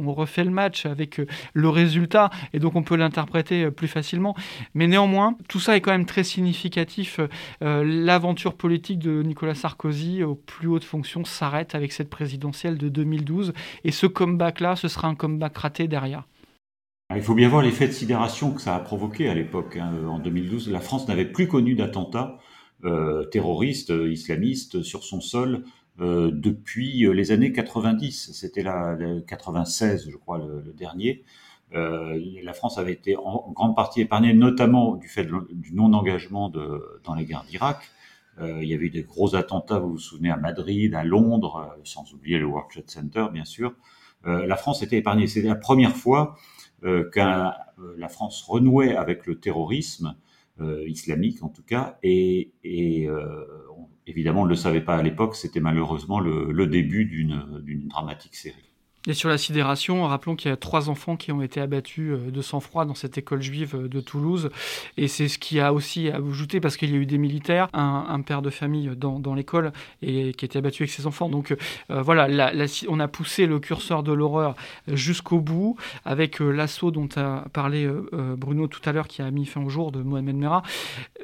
le 0.43 0.49
match 0.49 0.85
avec 0.85 1.19
euh, 1.19 1.27
le 1.53 1.69
résultat 1.69 2.29
et 2.53 2.59
donc 2.59 2.75
on 2.75 2.83
peut 2.83 2.95
l'interpréter 2.95 3.65
euh, 3.65 3.71
plus 3.71 3.87
facilement. 3.87 4.35
Mais 4.73 4.87
néanmoins, 4.87 5.35
tout 5.47 5.59
ça 5.59 5.75
est 5.75 5.81
quand 5.81 5.91
même 5.91 6.05
très 6.05 6.23
significatif. 6.23 7.19
L'aventure 7.61 8.53
politique 8.53 8.99
de 8.99 9.21
Nicolas 9.23 9.55
Sarkozy 9.55 10.23
aux 10.23 10.35
plus 10.35 10.67
hautes 10.67 10.83
fonctions 10.83 11.25
s'arrête 11.25 11.75
avec 11.75 11.91
cette 11.91 12.09
présidentielle 12.09 12.77
de 12.77 12.89
2012 12.89 13.53
et 13.83 13.91
ce 13.91 14.07
comeback-là, 14.07 14.75
ce 14.75 14.87
sera 14.87 15.07
un 15.07 15.15
comeback 15.15 15.57
raté 15.57 15.87
derrière. 15.87 16.23
Il 17.15 17.21
faut 17.21 17.35
bien 17.35 17.47
voir 17.47 17.61
l'effet 17.61 17.87
de 17.87 17.93
sidération 17.93 18.51
que 18.51 18.61
ça 18.61 18.75
a 18.75 18.79
provoqué 18.79 19.29
à 19.29 19.33
l'époque. 19.33 19.77
Hein. 19.77 19.93
En 20.07 20.19
2012, 20.19 20.69
la 20.69 20.81
France 20.81 21.07
n'avait 21.07 21.25
plus 21.25 21.47
connu 21.47 21.73
d'attentats 21.73 22.37
euh, 22.83 23.25
terroristes, 23.25 23.91
euh, 23.91 24.11
islamistes 24.11 24.83
sur 24.83 25.03
son 25.03 25.21
sol 25.21 25.63
euh, 25.99 26.29
depuis 26.31 27.11
les 27.11 27.31
années 27.31 27.51
90. 27.51 28.31
C'était 28.33 28.61
la, 28.61 28.95
96, 29.27 30.09
je 30.11 30.17
crois, 30.17 30.37
le, 30.37 30.73
dernier. 30.73 31.23
Euh, 31.73 32.19
la 32.43 32.53
France 32.53 32.77
avait 32.77 32.93
été 32.93 33.17
en 33.17 33.51
grande 33.55 33.75
partie 33.75 34.01
épargnée, 34.01 34.33
notamment 34.33 34.95
du 34.95 35.07
fait 35.07 35.25
du 35.25 35.73
non-engagement 35.73 36.51
dans 37.03 37.15
les 37.15 37.25
guerres 37.25 37.45
d'Irak. 37.49 37.79
Euh, 38.39 38.59
il 38.61 38.69
y 38.69 38.75
avait 38.75 38.85
eu 38.85 38.89
des 38.91 39.01
gros 39.01 39.35
attentats, 39.35 39.79
vous 39.79 39.93
vous 39.93 39.97
souvenez, 39.97 40.29
à 40.29 40.37
Madrid, 40.37 40.93
à 40.93 41.03
Londres, 41.03 41.75
sans 41.83 42.13
oublier 42.13 42.37
le 42.37 42.45
World 42.45 42.69
Trade 42.69 42.89
Center, 42.89 43.25
bien 43.33 43.45
sûr. 43.45 43.73
la 44.23 44.55
France 44.55 44.83
était 44.83 44.97
épargnée. 44.97 45.25
C'était 45.25 45.47
la 45.47 45.55
première 45.55 45.95
fois 45.95 46.35
que 46.83 47.19
la 47.19 48.09
France 48.09 48.43
renouait 48.47 48.95
avec 48.95 49.25
le 49.25 49.39
terrorisme 49.39 50.15
islamique 50.87 51.43
en 51.43 51.49
tout 51.49 51.63
cas, 51.63 51.97
et, 52.03 52.51
et 52.63 53.07
évidemment 54.07 54.41
on 54.41 54.45
ne 54.45 54.49
le 54.49 54.55
savait 54.55 54.81
pas 54.81 54.95
à 54.95 55.03
l'époque, 55.03 55.35
c'était 55.35 55.59
malheureusement 55.59 56.19
le, 56.19 56.51
le 56.51 56.67
début 56.67 57.05
d'une 57.05 57.87
dramatique 57.87 58.35
série. 58.35 58.73
Et 59.07 59.13
sur 59.13 59.29
la 59.29 59.37
sidération, 59.37 60.05
rappelons 60.05 60.35
qu'il 60.35 60.51
y 60.51 60.53
a 60.53 60.57
trois 60.57 60.89
enfants 60.89 61.15
qui 61.15 61.31
ont 61.31 61.41
été 61.41 61.61
abattus 61.61 62.11
euh, 62.11 62.29
de 62.29 62.41
sang-froid 62.41 62.83
dans 62.83 62.93
cette 62.93 63.17
école 63.17 63.41
juive 63.41 63.75
euh, 63.75 63.87
de 63.87 64.01
Toulouse. 64.01 64.49
Et 64.97 65.07
c'est 65.07 65.29
ce 65.29 65.39
qui 65.39 65.61
a 65.61 65.71
aussi 65.73 66.09
ajouté, 66.09 66.59
parce 66.59 66.75
qu'il 66.75 66.91
y 66.91 66.93
a 66.93 66.97
eu 66.97 67.05
des 67.05 67.17
militaires, 67.17 67.69
un, 67.73 68.21
père 68.21 68.41
de 68.41 68.49
famille 68.49 68.91
dans, 68.97 69.33
l'école 69.33 69.71
et 70.01 70.33
qui 70.33 70.43
a 70.43 70.47
été 70.47 70.57
abattu 70.57 70.83
avec 70.83 70.91
ses 70.91 71.07
enfants. 71.07 71.29
Donc 71.29 71.55
euh, 71.89 72.01
voilà, 72.01 72.51
on 72.89 72.99
a 72.99 73.07
poussé 73.07 73.45
le 73.45 73.59
curseur 73.59 74.03
de 74.03 74.11
l'horreur 74.11 74.55
jusqu'au 74.91 75.39
bout, 75.39 75.77
avec 76.03 76.39
l'assaut 76.39 76.91
dont 76.91 77.07
a 77.15 77.45
parlé 77.53 77.89
Bruno 78.37 78.67
tout 78.67 78.81
à 78.85 78.91
l'heure, 78.91 79.07
qui 79.07 79.21
a 79.21 79.31
mis 79.31 79.45
fin 79.45 79.61
au 79.61 79.69
jour 79.69 79.91
de 79.91 80.01
Mohamed 80.01 80.35
Merah. 80.35 80.63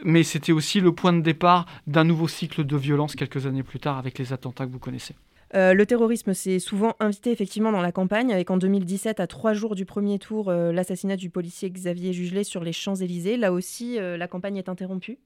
Mais 0.03 0.23
c'était 0.23 0.53
aussi 0.53 0.79
le 0.79 0.93
point 0.93 1.11
de 1.11 1.21
départ 1.21 1.65
d'un 1.87 2.03
nouveau 2.03 2.27
cycle 2.27 2.63
de 2.63 2.77
violence 2.77 3.15
quelques 3.15 3.45
années 3.45 3.63
plus 3.63 3.79
tard, 3.79 3.97
avec 3.97 4.19
les 4.19 4.31
attentats 4.31 4.65
que 4.65 4.71
vous 4.71 4.79
connaissez. 4.79 5.15
Euh, 5.55 5.73
le 5.73 5.85
terrorisme 5.85 6.33
s'est 6.33 6.59
souvent 6.59 6.95
invité 6.99 7.31
effectivement 7.31 7.71
dans 7.71 7.81
la 7.81 7.91
campagne, 7.91 8.33
avec 8.33 8.49
en 8.49 8.57
2017, 8.57 9.19
à 9.19 9.27
trois 9.27 9.53
jours 9.53 9.75
du 9.75 9.85
premier 9.85 10.17
tour, 10.17 10.49
euh, 10.49 10.71
l'assassinat 10.71 11.15
du 11.15 11.29
policier 11.29 11.69
Xavier 11.69 12.11
Jugelet 12.11 12.43
sur 12.43 12.63
les 12.63 12.73
Champs-Élysées. 12.73 13.37
Là 13.37 13.53
aussi, 13.53 13.99
euh, 13.99 14.17
la 14.17 14.27
campagne 14.27 14.57
est 14.57 14.67
interrompue? 14.67 15.19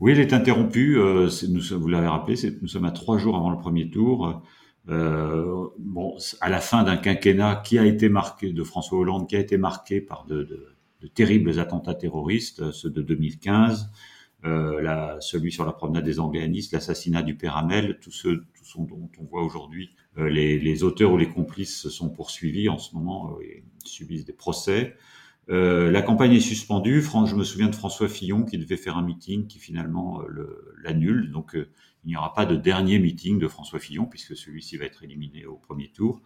Oui, 0.00 0.12
elle 0.12 0.20
est 0.20 0.32
interrompue. 0.32 0.98
Vous 0.98 1.88
l'avez 1.88 2.06
rappelé, 2.06 2.36
nous 2.60 2.68
sommes 2.68 2.84
à 2.84 2.90
trois 2.90 3.16
jours 3.16 3.36
avant 3.36 3.50
le 3.50 3.56
premier 3.56 3.88
tour. 3.90 4.42
Bon, 4.86 6.16
à 6.42 6.50
la 6.50 6.60
fin 6.60 6.82
d'un 6.82 6.98
quinquennat 6.98 7.62
qui 7.64 7.78
a 7.78 7.86
été 7.86 8.10
marqué, 8.10 8.52
de 8.52 8.62
François 8.62 8.98
Hollande, 8.98 9.26
qui 9.26 9.36
a 9.36 9.40
été 9.40 9.56
marqué 9.56 10.02
par 10.02 10.26
de 10.26 10.70
terribles 11.14 11.58
attentats 11.58 11.94
terroristes, 11.94 12.72
ceux 12.72 12.90
de 12.90 13.00
2015, 13.00 13.90
euh, 14.44 15.16
celui 15.20 15.50
sur 15.50 15.64
la 15.64 15.72
promenade 15.72 16.04
des 16.04 16.20
Anglais 16.20 16.50
l'assassinat 16.72 17.22
du 17.22 17.36
père 17.36 17.56
Hamel, 17.56 17.98
tous 18.00 18.10
ceux 18.10 18.44
tout 18.54 18.86
dont 18.86 19.10
on 19.18 19.24
voit 19.24 19.42
aujourd'hui 19.42 19.90
euh, 20.18 20.28
les, 20.28 20.58
les, 20.58 20.82
auteurs 20.82 21.12
ou 21.12 21.16
les 21.16 21.28
complices 21.28 21.88
sont 21.88 22.10
poursuivis 22.10 22.68
en 22.68 22.78
ce 22.78 22.94
moment 22.94 23.32
euh, 23.32 23.44
et 23.44 23.64
subissent 23.84 24.24
des 24.24 24.32
procès. 24.32 24.96
Euh, 25.48 25.90
la 25.90 26.02
campagne 26.02 26.32
est 26.32 26.40
suspendue. 26.40 27.00
je 27.02 27.34
me 27.34 27.44
souviens 27.44 27.68
de 27.68 27.74
François 27.74 28.08
Fillon 28.08 28.44
qui 28.44 28.58
devait 28.58 28.76
faire 28.76 28.96
un 28.96 29.02
meeting 29.02 29.46
qui 29.46 29.58
finalement 29.58 30.20
l'annule. 30.82 31.30
Donc 31.30 31.52
il 31.54 32.08
n'y 32.08 32.16
aura 32.16 32.34
pas 32.34 32.46
de 32.46 32.56
dernier 32.56 32.98
meeting 32.98 33.38
de 33.38 33.48
François 33.48 33.78
Fillon 33.78 34.06
puisque 34.06 34.36
celui-ci 34.36 34.76
va 34.76 34.84
être 34.84 35.04
éliminé 35.04 35.46
au 35.46 35.56
premier 35.56 35.88
tour. 35.88 36.20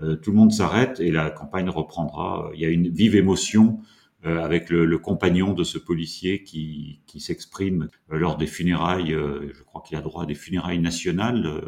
Euh, 0.00 0.16
tout 0.16 0.30
le 0.30 0.36
monde 0.36 0.52
s'arrête 0.52 1.00
et 1.00 1.10
la 1.10 1.30
campagne 1.30 1.68
reprendra. 1.68 2.50
Il 2.54 2.60
y 2.60 2.64
a 2.64 2.68
une 2.68 2.88
vive 2.88 3.16
émotion 3.16 3.80
euh, 4.26 4.42
avec 4.42 4.70
le, 4.70 4.98
compagnon 4.98 5.52
de 5.52 5.64
ce 5.64 5.78
policier 5.78 6.42
qui, 6.42 7.00
qui 7.06 7.20
s'exprime 7.20 7.88
lors 8.08 8.36
des 8.36 8.46
funérailles. 8.46 9.10
je 9.10 9.62
crois 9.64 9.82
qu'il 9.82 9.96
a 9.96 10.00
droit 10.00 10.24
à 10.24 10.26
des 10.26 10.34
funérailles 10.34 10.80
nationales. 10.80 11.62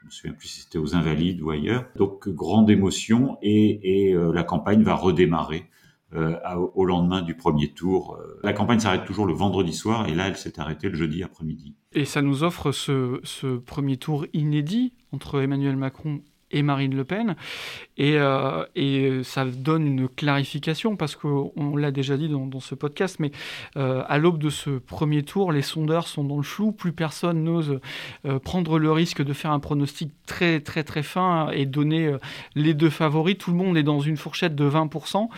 je 0.00 0.06
me 0.06 0.10
souviens 0.10 0.32
plus 0.32 0.48
si 0.48 0.60
c'était 0.62 0.78
aux 0.78 0.94
Invalides 0.94 1.40
ou 1.42 1.50
ailleurs. 1.50 1.84
Donc 1.96 2.28
grande 2.28 2.70
émotion 2.70 3.36
et, 3.42 4.14
la 4.14 4.42
campagne 4.42 4.82
va 4.82 4.94
redémarrer 4.94 5.68
euh, 6.14 6.36
au 6.74 6.84
lendemain 6.84 7.22
du 7.22 7.34
premier 7.34 7.72
tour. 7.72 8.18
Euh, 8.20 8.38
la 8.42 8.52
campagne 8.52 8.78
s'arrête 8.78 9.06
toujours 9.06 9.24
le 9.24 9.32
vendredi 9.32 9.72
soir 9.72 10.06
et 10.08 10.14
là, 10.14 10.28
elle 10.28 10.36
s'est 10.36 10.60
arrêtée 10.60 10.90
le 10.90 10.94
jeudi 10.94 11.22
après-midi. 11.22 11.74
Et 11.92 12.04
ça 12.04 12.20
nous 12.20 12.42
offre 12.42 12.70
ce, 12.70 13.18
ce 13.22 13.56
premier 13.56 13.96
tour 13.96 14.26
inédit 14.34 14.92
entre 15.12 15.40
Emmanuel 15.40 15.76
Macron 15.76 16.20
et 16.52 16.62
Marine 16.62 16.94
Le 16.94 17.04
Pen. 17.04 17.36
Et, 17.98 18.14
euh, 18.16 18.64
et 18.74 19.22
ça 19.22 19.44
donne 19.44 19.86
une 19.86 20.08
clarification, 20.08 20.96
parce 20.96 21.14
qu'on 21.14 21.76
l'a 21.76 21.90
déjà 21.90 22.16
dit 22.16 22.28
dans, 22.28 22.60
ce 22.60 22.74
podcast, 22.74 23.16
mais 23.18 23.32
euh, 23.76 24.02
à 24.08 24.18
l'aube 24.18 24.38
de 24.38 24.50
ce 24.50 24.70
premier 24.70 25.22
tour, 25.22 25.52
les 25.52 25.62
sondeurs 25.62 26.08
sont 26.08 26.24
dans 26.24 26.36
le 26.36 26.42
flou, 26.42 26.72
plus 26.72 26.92
personne 26.92 27.44
n'ose 27.44 27.80
euh, 28.24 28.38
prendre 28.38 28.78
le 28.78 28.90
risque 28.92 29.22
de 29.22 29.32
faire 29.32 29.50
un 29.50 29.60
pronostic 29.60 30.12
très 30.26 30.60
très 30.60 30.84
très 30.84 31.02
fin 31.02 31.50
et 31.50 31.66
donner 31.66 32.14
les 32.54 32.74
deux 32.74 32.90
favoris. 32.90 33.36
Tout 33.36 33.50
le 33.50 33.56
monde 33.56 33.76
est 33.76 33.82
dans 33.82 34.00
une 34.00 34.16
fourchette 34.16 34.54
de 34.54 34.68
20%. 34.68 35.28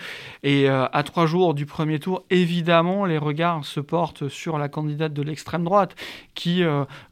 Et 0.43 0.69
à 0.69 1.03
trois 1.05 1.27
jours 1.27 1.55
du 1.55 1.67
premier 1.67 1.99
tour, 1.99 2.25
évidemment, 2.31 3.05
les 3.05 3.19
regards 3.19 3.65
se 3.65 3.81
portent 3.81 4.29
sur 4.29 4.59
la 4.59 4.69
candidate 4.69 5.13
de 5.13 5.23
l'extrême 5.23 5.65
droite, 5.65 5.97
qui, 6.35 6.63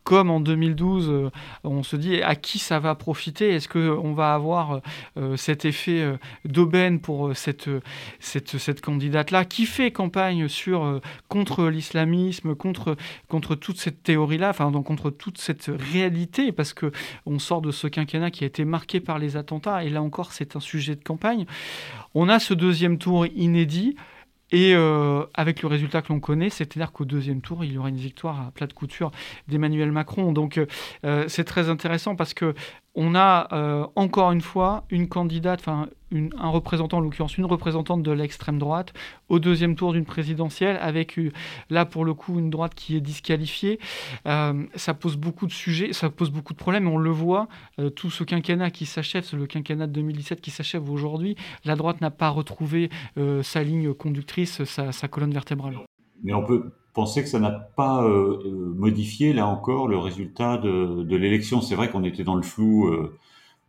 comme 0.05 0.31
en 0.31 0.41
2012, 0.41 1.31
on 1.65 1.83
se 1.83 1.97
dit 1.97 2.23
à 2.23 2.35
qui 2.35 2.59
ça 2.59 2.79
va 2.79 2.95
profiter? 2.95 3.51
Est-ce 3.51 3.69
que 3.69 3.92
on 4.03 4.13
va 4.13 4.35
avoir 4.35 4.81
euh, 5.19 5.37
cet 5.37 5.65
effet 5.65 6.01
euh, 6.01 6.17
d'aubaine 6.45 7.01
pour 7.01 7.29
euh, 7.29 7.35
cette, 7.35 8.81
candidate-là, 8.81 9.45
qui 9.45 9.67
fait 9.67 9.91
campagne 9.91 10.49
sur, 10.49 11.01
contre 11.29 11.69
l'islamisme, 11.69 12.55
contre, 12.55 12.97
toute 13.55 13.79
cette 13.79 14.03
théorie-là, 14.03 14.51
enfin, 14.51 14.71
donc, 14.71 14.87
contre 14.87 15.11
toute 15.11 15.39
cette 15.39 15.71
réalité, 15.93 16.53
parce 16.53 16.73
que 16.73 16.93
on 17.27 17.39
sort 17.39 17.63
de 17.63 17.71
ce 17.71 17.87
quinquennat 17.87 18.31
qui 18.31 18.45
a 18.45 18.47
été 18.47 18.65
marqué 18.65 19.01
par 19.01 19.19
les 19.19 19.37
attentats, 19.37 19.85
et 19.85 19.91
là 19.91 20.03
encore, 20.03 20.33
c'est 20.33 20.57
un 20.57 20.61
sujet 20.61 20.97
de 20.97 21.05
campagne. 21.05 21.47
On 22.15 22.29
a 22.29 22.39
ce 22.39 22.55
deuxième 22.55 22.99
tour 22.99 23.27
inédit. 23.27 23.97
Et 24.55 24.75
avec 25.33 25.63
le 25.63 25.69
résultat 25.69 26.03
que 26.03 26.13
l'on 26.13 26.21
connaît, 26.21 26.51
c'est-à-dire 26.51 26.93
qu'au 26.93 27.07
deuxième 27.07 27.41
tour, 27.41 27.65
il 27.65 27.73
y 27.73 27.79
aura 27.79 27.89
une 27.89 27.97
victoire 27.97 28.39
à 28.39 28.51
plat 28.51 28.67
de 28.67 28.75
couture 28.75 29.11
d'Emmanuel 29.49 29.91
Macron. 29.91 30.31
Donc 30.31 30.61
c'est 31.27 31.45
très 31.45 31.71
intéressant 31.71 32.17
parce 32.17 32.35
que 32.35 32.55
on 32.95 33.15
a 33.15 33.49
euh, 33.53 33.87
encore 33.97 34.33
une 34.33 34.41
fois 34.41 34.85
une 34.91 35.09
candidate, 35.09 35.61
enfin 35.61 35.89
un 36.15 36.49
représentant, 36.51 36.99
en 36.99 37.01
l'occurrence 37.01 37.39
une 37.39 37.47
représentante 37.47 38.03
de 38.03 38.11
l'extrême 38.13 38.59
droite, 38.59 38.93
au 39.31 39.39
deuxième 39.39 39.77
tour 39.77 39.95
d'une 39.95 40.05
présidentielle, 40.05 40.77
avec 40.83 41.19
là 41.71 41.87
pour 41.87 42.05
le 42.05 42.13
coup 42.13 42.39
une 42.39 42.51
droite 42.51 42.75
qui 42.75 42.97
est 42.97 43.01
disqualifiée. 43.01 43.81
ça 44.27 44.93
pose 44.93 45.17
beaucoup 45.17 45.47
de 45.47 45.53
sujets, 45.53 45.95
ça 45.95 46.11
pose 46.11 46.31
beaucoup 46.31 46.53
de 46.53 46.59
problèmes. 46.59 46.87
On 46.87 46.99
le 46.99 47.09
voit, 47.09 47.49
tout 47.97 48.11
ce 48.11 48.25
quinquennat 48.25 48.71
qui 48.71 48.85
s'achève, 48.85 49.27
le 49.33 49.47
quinquennat 49.47 49.87
de 49.87 49.93
2017 49.93 50.43
qui 50.43 50.51
s'achève 50.51 50.91
aujourd'hui, 50.91 51.35
la 51.65 51.77
droite 51.77 52.03
n'a 52.03 52.11
pas 52.11 52.29
retrouvé 52.29 52.91
sa 53.41 53.63
ligne 53.63 53.95
conductrice 53.95 54.65
sa, 54.65 55.09
colonne 55.09 55.33
vertébrale. 55.33 55.79
Mais 56.23 56.35
on 56.35 56.45
peut 56.45 56.73
penser 56.93 57.23
que 57.23 57.29
ça 57.29 57.39
n'a 57.39 57.51
pas 57.51 58.05
euh, 58.05 58.43
euh, 58.45 58.75
modifié, 58.77 59.33
là 59.33 59.47
encore, 59.47 59.89
le 59.89 59.99
résultat 59.99 60.59
de, 60.59 61.17
l'élection. 61.17 61.61
C'est 61.61 61.75
vrai 61.75 61.89
qu'on 61.91 62.05
était 62.05 62.25
dans 62.25 62.35
le 62.35 62.43
flou, 62.43 62.89
euh, 62.89 63.19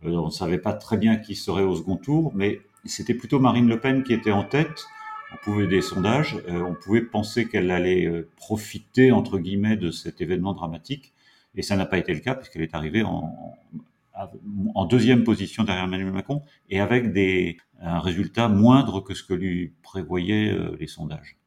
on 0.03 0.25
ne 0.25 0.31
savait 0.31 0.57
pas 0.57 0.73
très 0.73 0.97
bien 0.97 1.15
qui 1.17 1.35
serait 1.35 1.63
au 1.63 1.75
second 1.75 1.97
tour, 1.97 2.31
mais 2.35 2.61
c'était 2.85 3.13
plutôt 3.13 3.39
Marine 3.39 3.67
Le 3.67 3.79
Pen 3.79 4.03
qui 4.03 4.13
était 4.13 4.31
en 4.31 4.43
tête. 4.43 4.85
On 5.33 5.37
pouvait 5.43 5.67
des 5.67 5.81
sondages, 5.81 6.37
on 6.47 6.75
pouvait 6.75 7.01
penser 7.01 7.47
qu'elle 7.47 7.71
allait 7.71 8.07
profiter 8.35 9.11
entre 9.11 9.39
guillemets 9.39 9.77
de 9.77 9.89
cet 9.89 10.21
événement 10.21 10.53
dramatique, 10.53 11.11
et 11.55 11.63
ça 11.63 11.75
n'a 11.75 11.87
pas 11.87 11.97
été 11.97 12.13
le 12.13 12.19
cas 12.19 12.35
puisqu'elle 12.35 12.61
est 12.61 12.75
arrivée 12.75 13.01
en, 13.01 13.33
en 14.75 14.85
deuxième 14.85 15.23
position 15.23 15.63
derrière 15.63 15.85
Emmanuel 15.85 16.11
Macron 16.11 16.43
et 16.69 16.79
avec 16.79 17.13
des, 17.13 17.57
un 17.81 17.99
résultat 17.99 18.47
moindre 18.47 19.01
que 19.01 19.13
ce 19.13 19.23
que 19.23 19.33
lui 19.33 19.73
prévoyaient 19.81 20.51
euh, 20.51 20.75
les 20.79 20.87
sondages. 20.87 21.37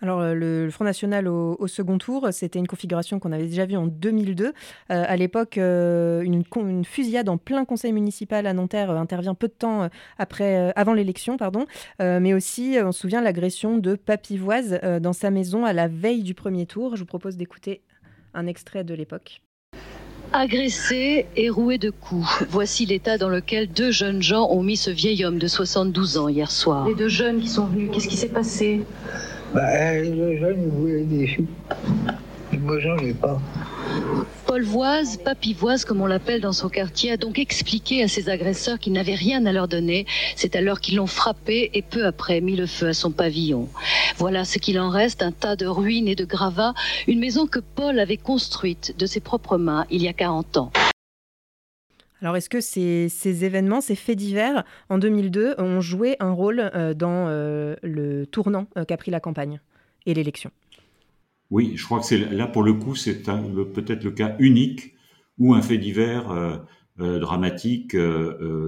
Alors, 0.00 0.20
euh, 0.20 0.34
le, 0.34 0.70
Front 0.70 0.84
National 0.84 1.26
au, 1.28 1.66
second 1.66 1.98
tour, 1.98 2.28
c'était 2.30 2.58
une 2.58 2.66
configuration 2.66 3.18
qu'on 3.18 3.32
avait 3.32 3.46
déjà 3.46 3.66
vue 3.66 3.76
en 3.76 3.86
2002. 3.86 4.46
Euh, 4.46 4.52
à 4.88 5.16
l'époque, 5.16 5.56
une, 5.56 6.44
une, 6.56 6.84
fusillade 6.84 7.28
en 7.28 7.36
plein 7.36 7.64
conseil 7.64 7.92
municipal 7.92 8.46
à 8.46 8.52
Nanterre 8.52 8.90
intervient 8.90 9.34
peu 9.34 9.48
de 9.48 9.52
temps 9.52 9.88
après, 10.18 10.72
avant 10.76 10.92
l'élection, 10.92 11.36
pardon. 11.36 11.66
mais 11.98 12.34
aussi, 12.34 12.76
on 12.82 12.92
se 12.92 13.00
souvient 13.00 13.20
l'agression 13.20 13.78
de 13.78 13.94
Papivoise 13.94 14.80
dans 15.00 15.12
sa 15.12 15.30
maison 15.30 15.64
à 15.64 15.72
la 15.72 15.88
veille 15.88 16.22
du 16.22 16.34
premier 16.34 16.66
tour. 16.66 16.96
Je 16.96 17.00
vous 17.00 17.06
propose 17.06 17.36
d'écouter 17.36 17.82
un 18.34 18.46
extrait 18.46 18.84
de 18.84 18.94
l'époque. 18.94 19.42
Agressé 20.32 21.26
et 21.36 21.48
roué 21.48 21.78
de 21.78 21.88
coups. 21.88 22.44
Voici 22.50 22.84
l'état 22.84 23.16
dans 23.16 23.30
lequel 23.30 23.66
deux 23.66 23.90
jeunes 23.90 24.20
gens 24.20 24.50
ont 24.50 24.62
mis 24.62 24.76
ce 24.76 24.90
vieil 24.90 25.24
homme 25.24 25.38
de 25.38 25.46
72 25.46 26.18
ans 26.18 26.28
hier 26.28 26.50
soir. 26.50 26.86
Les 26.86 26.94
deux 26.94 27.08
jeunes 27.08 27.40
qui 27.40 27.48
sont 27.48 27.64
venus, 27.66 27.90
qu'est-ce 27.92 28.08
qui 28.08 28.16
s'est 28.16 28.28
passé? 28.28 28.82
Bah, 29.54 29.62
voulaient 30.70 31.04
des. 31.04 31.38
Moi, 32.60 32.80
j'en 32.80 32.96
ai 32.98 33.12
pas. 33.12 33.40
Paul 34.46 34.62
Voise, 34.62 35.18
Papivoise 35.18 35.84
comme 35.84 36.00
on 36.00 36.06
l'appelle 36.06 36.40
dans 36.40 36.52
son 36.52 36.68
quartier, 36.68 37.12
a 37.12 37.16
donc 37.16 37.38
expliqué 37.38 38.02
à 38.02 38.08
ses 38.08 38.30
agresseurs 38.30 38.78
qu'ils 38.78 38.94
n'avaient 38.94 39.14
rien 39.14 39.44
à 39.46 39.52
leur 39.52 39.68
donner. 39.68 40.06
C'est 40.36 40.56
alors 40.56 40.80
qu'ils 40.80 40.96
l'ont 40.96 41.06
frappé 41.06 41.70
et 41.74 41.82
peu 41.82 42.06
après 42.06 42.40
mis 42.40 42.56
le 42.56 42.66
feu 42.66 42.88
à 42.88 42.94
son 42.94 43.10
pavillon. 43.10 43.68
Voilà 44.16 44.44
ce 44.44 44.58
qu'il 44.58 44.80
en 44.80 44.88
reste, 44.88 45.22
un 45.22 45.32
tas 45.32 45.56
de 45.56 45.66
ruines 45.66 46.08
et 46.08 46.14
de 46.14 46.24
gravats, 46.24 46.74
une 47.06 47.20
maison 47.20 47.46
que 47.46 47.60
Paul 47.60 47.98
avait 47.98 48.16
construite 48.16 48.94
de 48.98 49.06
ses 49.06 49.20
propres 49.20 49.58
mains 49.58 49.84
il 49.90 50.02
y 50.02 50.08
a 50.08 50.12
40 50.12 50.56
ans. 50.56 50.72
Alors, 52.20 52.36
est-ce 52.36 52.48
que 52.48 52.60
ces, 52.60 53.44
événements, 53.44 53.80
ces 53.80 53.94
faits 53.94 54.18
divers, 54.18 54.64
en 54.88 54.98
2002, 54.98 55.54
ont 55.58 55.80
joué 55.80 56.16
un 56.18 56.32
rôle 56.32 56.70
euh, 56.74 56.94
dans 56.94 57.28
euh, 57.28 57.76
le 57.82 58.26
tournant 58.26 58.66
euh, 58.76 58.84
qu'a 58.84 58.96
pris 58.96 59.10
la 59.10 59.20
campagne 59.20 59.60
et 60.04 60.14
l'élection? 60.14 60.50
Oui, 61.50 61.72
je 61.76 61.84
crois 61.84 62.00
que 62.00 62.06
c'est 62.06 62.18
là 62.18 62.46
pour 62.46 62.62
le 62.62 62.74
coup, 62.74 62.94
c'est 62.94 63.22
peut-être 63.22 64.04
le 64.04 64.10
cas 64.10 64.36
unique 64.38 64.94
où 65.38 65.54
un 65.54 65.62
fait 65.62 65.78
divers 65.78 66.60
dramatique 66.98 67.96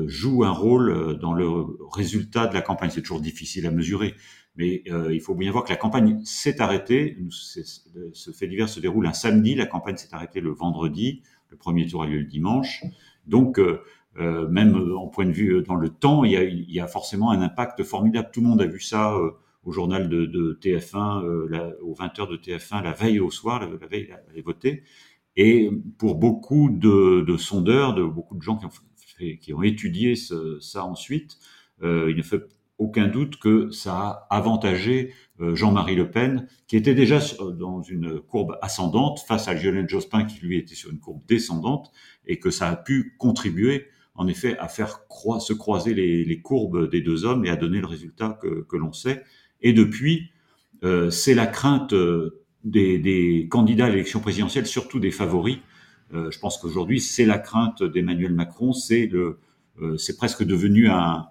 joue 0.07 0.45
un 0.45 0.51
rôle 0.51 1.19
dans 1.19 1.35
le 1.35 1.47
résultat 1.93 2.47
de 2.47 2.55
la 2.55 2.63
campagne. 2.63 2.89
C'est 2.89 3.03
toujours 3.03 3.21
difficile 3.21 3.67
à 3.67 3.71
mesurer, 3.71 4.15
mais 4.57 4.83
il 5.11 5.21
faut 5.21 5.35
bien 5.35 5.51
voir 5.51 5.65
que 5.65 5.71
la 5.71 5.77
campagne 5.77 6.21
s'est 6.25 6.61
arrêtée. 6.61 7.17
Ce 7.31 8.31
fait 8.31 8.47
divers 8.47 8.69
se 8.69 8.81
déroule 8.81 9.07
un 9.07 9.13
samedi, 9.13 9.55
la 9.55 9.67
campagne 9.67 9.97
s'est 9.97 10.13
arrêtée 10.13 10.41
le 10.41 10.51
vendredi, 10.51 11.23
le 11.49 11.57
premier 11.57 11.87
tour 11.87 12.03
a 12.03 12.07
lieu 12.07 12.19
le 12.19 12.27
dimanche. 12.27 12.85
Donc 13.27 13.61
même 14.19 14.93
en 14.97 15.07
point 15.07 15.25
de 15.25 15.33
vue 15.33 15.63
dans 15.63 15.77
le 15.77 15.89
temps, 15.89 16.25
il 16.25 16.33
y, 16.69 16.81
a, 16.81 16.87
forcément 16.87 17.31
un 17.31 17.41
impact 17.41 17.83
formidable. 17.85 18.31
Tout 18.33 18.41
le 18.41 18.49
monde 18.49 18.61
a 18.61 18.67
vu 18.67 18.81
ça 18.81 19.17
au 19.65 19.73
journal 19.73 20.09
de, 20.09 20.27
de 20.27 20.59
TF1, 20.61 21.25
euh, 21.25 21.73
aux 21.83 21.95
20h 21.95 22.31
de 22.31 22.37
TF1, 22.37 22.83
la 22.83 22.93
veille 22.93 23.21
au 23.21 23.31
soir, 23.31 23.61
la, 23.61 23.87
veille, 23.87 24.09
elle 24.11 24.25
allait 24.31 24.43
voter. 24.43 24.85
Et 25.37 25.71
pour 25.99 26.17
beaucoup 26.17 26.71
de, 26.71 27.23
de, 27.27 27.37
sondeurs, 27.37 27.95
de 27.95 28.05
beaucoup 28.05 28.37
de 28.37 28.43
gens 28.43 28.59
qui 29.41 29.53
ont, 29.53 29.63
étudié 29.63 30.15
ça 30.17 30.85
ensuite, 30.85 31.39
euh, 31.83 32.11
il 32.11 32.17
ne 32.17 32.23
fait 32.23 32.43
aucun 32.81 33.07
doute 33.07 33.37
que 33.37 33.71
ça 33.71 33.93
a 33.93 34.27
avantagé 34.31 35.13
euh, 35.41 35.55
Jean-Marie 35.55 35.95
Le 35.95 36.11
Pen, 36.11 36.49
qui 36.67 36.77
était 36.77 36.95
déjà 36.95 37.21
dans 37.59 37.83
une 37.83 38.21
courbe 38.21 38.59
ascendante 38.63 39.21
face 39.21 39.47
à 39.49 39.55
Lionel 39.55 39.89
Jospin, 39.89 40.25
qui 40.25 40.41
lui 40.41 40.57
était 40.57 40.75
sur 40.75 40.91
une 40.91 40.99
courbe 40.99 41.21
descendante, 41.29 41.93
et 42.27 42.39
que 42.39 42.51
ça 42.51 42.69
a 42.69 42.77
pu 42.77 43.15
contribuer, 43.19 43.87
en 44.15 44.27
effet, 44.27 44.59
à 44.59 44.67
faire 44.69 45.01
se 45.41 45.53
croiser 45.53 45.95
les, 45.95 46.41
courbes 46.41 46.91
des 46.91 47.03
deux 47.03 47.25
hommes 47.25 47.45
et 47.45 47.51
à 47.51 47.57
donner 47.57 47.81
le 47.81 47.87
résultat 47.87 48.39
que, 48.41 48.77
l'on 48.77 48.93
sait. 48.93 49.23
Et 49.61 49.73
depuis, 49.73 50.31
euh, 50.83 51.11
c'est 51.11 51.35
la 51.35 51.47
crainte 51.47 51.93
euh, 51.93 52.43
des, 52.65 53.47
candidats 53.51 53.87
à 53.87 53.91
l'élection 53.91 54.21
présidentielle, 54.21 54.67
surtout 54.67 55.01
des 55.01 55.11
favoris. 55.11 55.59
Euh, 56.13 56.31
je 56.31 56.39
pense 56.39 56.59
qu'aujourd'hui, 56.59 57.01
c'est 57.01 57.27
la 57.27 57.39
crainte 57.39 57.83
d'Emmanuel 57.83 58.33
Macron. 58.33 58.73
Euh, 59.83 59.97
c'est 59.97 60.17
presque 60.17 60.45
devenu 60.45 60.89
un, 60.89 61.27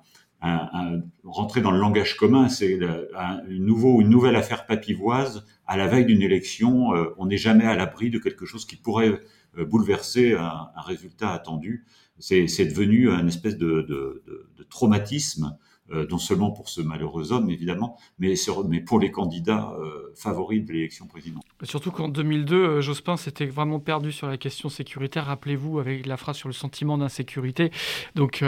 rentrer 1.24 1.62
dans 1.62 1.72
le 1.72 1.80
langage 1.80 2.16
commun. 2.16 2.50
C'est 2.50 2.80
un, 3.16 3.42
une, 3.48 3.68
une 3.68 4.10
nouvelle 4.10 4.36
affaire 4.36 4.66
papivoise 4.66 5.46
à 5.68 5.78
la 5.78 5.88
veille 5.88 6.06
d'une 6.06 6.22
élection. 6.22 6.96
Euh, 6.96 7.14
on 7.18 7.28
n'est 7.28 7.38
jamais 7.38 7.66
à 7.66 7.76
l'abri 7.76 8.10
de 8.10 8.20
quelque 8.20 8.46
chose 8.46 8.66
qui 8.66 8.76
pourrait 8.76 9.20
bouleverser 9.58 10.34
un, 10.34 10.70
résultat 10.86 11.32
attendu. 11.32 11.86
C'est 12.20 12.46
devenu 12.66 13.10
un 13.10 13.28
espèce 13.28 13.58
de, 13.58 14.24
traumatisme 14.70 15.58
euh, 15.92 16.06
non 16.12 16.20
seulement 16.20 16.52
pour 16.52 16.70
ce 16.70 16.82
malheureux 16.82 17.32
homme, 17.32 17.50
évidemment, 17.50 17.98
mais, 18.20 18.36
pour 18.86 19.00
les 19.00 19.10
candidats 19.10 19.74
euh, 19.80 20.12
favoris 20.16 20.64
de 20.64 20.72
l'élection 20.72 21.08
présidentielle. 21.08 21.52
Surtout 21.64 21.90
qu'en 21.90 22.10
2002, 22.10 22.56
euh, 22.56 22.82
Jospin 22.82 23.18
s'était 23.18 23.48
vraiment 23.48 23.80
perdu 23.80 24.12
sur 24.12 24.28
la 24.28 24.38
question 24.38 24.70
sécuritaire, 24.70 25.26
rappelez-vous, 25.26 25.80
avec 25.80 26.06
la 26.06 26.18
phrase 26.18 26.38
sur 26.38 26.48
le 26.48 26.54
sentiment 26.54 27.00
d'insécurité. 27.00 27.72
Donc 28.14 28.44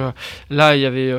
là, 0.49 0.75
il 0.75 0.81
y 0.81 0.85
avait 0.85 1.11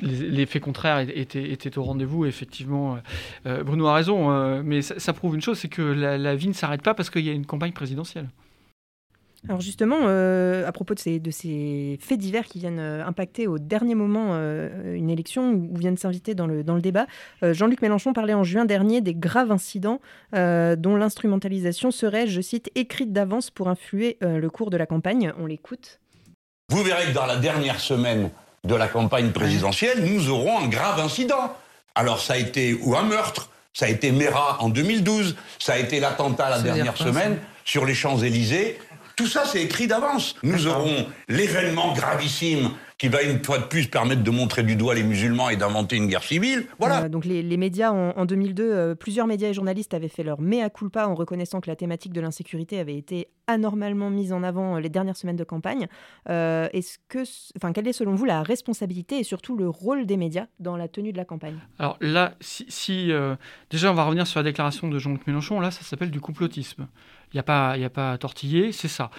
l'effet 0.00 0.60
contraire 0.60 0.98
était, 1.00 1.50
était, 1.50 1.78
au 1.78 1.84
rendez-vous. 1.84 2.26
Effectivement, 2.26 2.98
Bruno 3.44 3.86
a 3.86 3.94
raison, 3.94 4.62
mais 4.62 4.82
ça, 4.82 5.12
prouve 5.12 5.34
une 5.34 5.42
chose, 5.42 5.58
c'est 5.58 5.68
que 5.68 5.82
la 5.82 6.34
vie 6.34 6.48
ne 6.48 6.52
s'arrête 6.52 6.82
pas 6.82 6.94
parce 6.94 7.10
qu'il 7.10 7.24
y 7.24 7.30
a 7.30 7.32
une 7.32 7.46
campagne 7.46 7.72
présidentielle. 7.72 8.28
Alors 9.48 9.60
justement, 9.60 9.98
euh, 10.02 10.66
à 10.66 10.72
propos 10.72 10.94
de 10.94 10.98
ces, 10.98 11.18
de 11.20 11.30
ces, 11.30 11.98
faits 12.00 12.18
divers 12.18 12.46
qui 12.46 12.58
viennent 12.58 12.78
euh, 12.78 13.04
impacter 13.04 13.46
au 13.46 13.58
dernier 13.58 13.94
moment 13.94 14.30
euh, 14.30 14.94
une 14.94 15.10
élection 15.10 15.52
ou 15.52 15.76
viennent 15.76 15.98
s'inviter 15.98 16.34
dans 16.34 16.46
le, 16.46 16.64
dans 16.64 16.74
le 16.74 16.80
débat, 16.80 17.06
Jean-Luc 17.42 17.82
Mélenchon 17.82 18.14
parlait 18.14 18.32
en 18.32 18.44
juin 18.44 18.64
dernier 18.64 19.00
des 19.00 19.14
graves 19.14 19.50
incidents 19.50 20.00
dont 20.32 20.96
l'instrumentalisation 20.96 21.90
serait, 21.90 22.26
je 22.26 22.40
cite, 22.40 22.70
écrite 22.74 23.12
d'avance 23.12 23.50
pour 23.50 23.68
influer 23.68 24.16
le 24.20 24.48
cours 24.48 24.70
de 24.70 24.76
la 24.76 24.86
campagne. 24.86 25.32
On 25.38 25.46
l'écoute. 25.46 26.00
Vous 26.70 26.82
verrez 26.82 27.06
que 27.06 27.14
dans 27.14 27.26
la 27.26 27.36
dernière 27.36 27.80
semaine 27.80 28.30
de 28.64 28.74
la 28.74 28.88
campagne 28.88 29.30
présidentielle, 29.30 30.04
nous 30.04 30.30
aurons 30.30 30.58
un 30.58 30.68
grave 30.68 31.00
incident. 31.00 31.54
Alors 31.94 32.20
ça 32.20 32.34
a 32.34 32.36
été 32.38 32.74
ou 32.82 32.96
un 32.96 33.02
meurtre, 33.02 33.50
ça 33.72 33.86
a 33.86 33.88
été 33.88 34.10
Mera 34.10 34.56
en 34.60 34.68
2012, 34.68 35.36
ça 35.58 35.74
a 35.74 35.78
été 35.78 36.00
l'attentat 36.00 36.50
la 36.50 36.60
dernière 36.60 36.96
semaine 36.96 37.38
sur 37.64 37.84
les 37.84 37.94
Champs-Élysées. 37.94 38.78
Tout 39.16 39.28
ça, 39.28 39.44
c'est 39.46 39.62
écrit 39.62 39.86
d'avance. 39.86 40.34
Nous 40.42 40.66
aurons 40.66 41.06
l'événement 41.28 41.92
gravissime 41.92 42.70
qui 43.04 43.10
va 43.10 43.22
une 43.22 43.44
fois 43.44 43.58
de 43.58 43.64
plus 43.64 43.86
permettre 43.86 44.22
de 44.22 44.30
montrer 44.30 44.62
du 44.62 44.76
doigt 44.76 44.94
les 44.94 45.02
musulmans 45.02 45.50
et 45.50 45.56
d'inventer 45.56 45.96
une 45.96 46.06
guerre 46.06 46.22
civile. 46.22 46.66
Voilà. 46.78 47.02
Euh, 47.02 47.08
donc 47.10 47.26
les, 47.26 47.56
médias, 47.58 47.92
en, 47.92 48.24
2002, 48.24 48.62
euh, 48.64 48.94
plusieurs 48.94 49.26
médias 49.26 49.50
et 49.50 49.52
journalistes 49.52 49.92
avaient 49.92 50.08
fait 50.08 50.22
leur 50.22 50.40
mea 50.40 50.70
culpa 50.70 51.06
en 51.06 51.14
reconnaissant 51.14 51.60
que 51.60 51.68
la 51.68 51.76
thématique 51.76 52.14
de 52.14 52.22
l'insécurité 52.22 52.80
avait 52.80 52.96
été 52.96 53.28
anormalement 53.46 54.08
mise 54.08 54.32
en 54.32 54.42
avant 54.42 54.76
euh, 54.76 54.80
les 54.80 54.88
dernières 54.88 55.18
semaines 55.18 55.36
de 55.36 55.44
campagne. 55.44 55.86
est-ce 56.30 56.96
que, 57.08 57.24
enfin, 57.58 57.74
quelle 57.74 57.86
est 57.86 57.92
selon 57.92 58.14
vous 58.14 58.24
la 58.24 58.42
responsabilité 58.42 59.18
et 59.18 59.22
surtout 59.22 59.54
le 59.54 59.68
rôle 59.68 60.06
des 60.06 60.16
médias 60.16 60.46
dans 60.58 60.78
la 60.78 60.88
tenue 60.88 61.12
de 61.12 61.18
la 61.18 61.26
campagne? 61.26 61.58
Alors 61.78 61.98
là, 62.00 62.32
si, 62.40 63.12
déjà 63.68 63.90
on 63.90 63.94
va 63.94 64.04
revenir 64.04 64.26
sur 64.26 64.40
la 64.40 64.44
déclaration 64.44 64.88
de 64.88 64.98
Jean-Luc 64.98 65.26
Mélenchon, 65.26 65.60
là 65.60 65.70
ça 65.70 65.82
s'appelle 65.82 66.10
du 66.10 66.22
complotisme. 66.22 66.88
Il 67.34 67.38
n'y 67.38 67.40
a, 67.40 67.90
pas, 67.90 68.12
à 68.12 68.18
tortiller, 68.18 68.70
c'est 68.70 68.88
ça. 68.88 69.10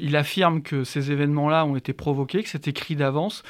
Il 0.00 0.16
affirme 0.16 0.62
que 0.62 0.82
ces 0.82 1.12
événements-là 1.12 1.66
ont 1.66 1.76
été 1.76 1.92
provoqués, 1.92 2.42
que 2.42 2.48
c'est 2.48 2.68
écrit 2.68 2.96
d'avance. 2.96 3.42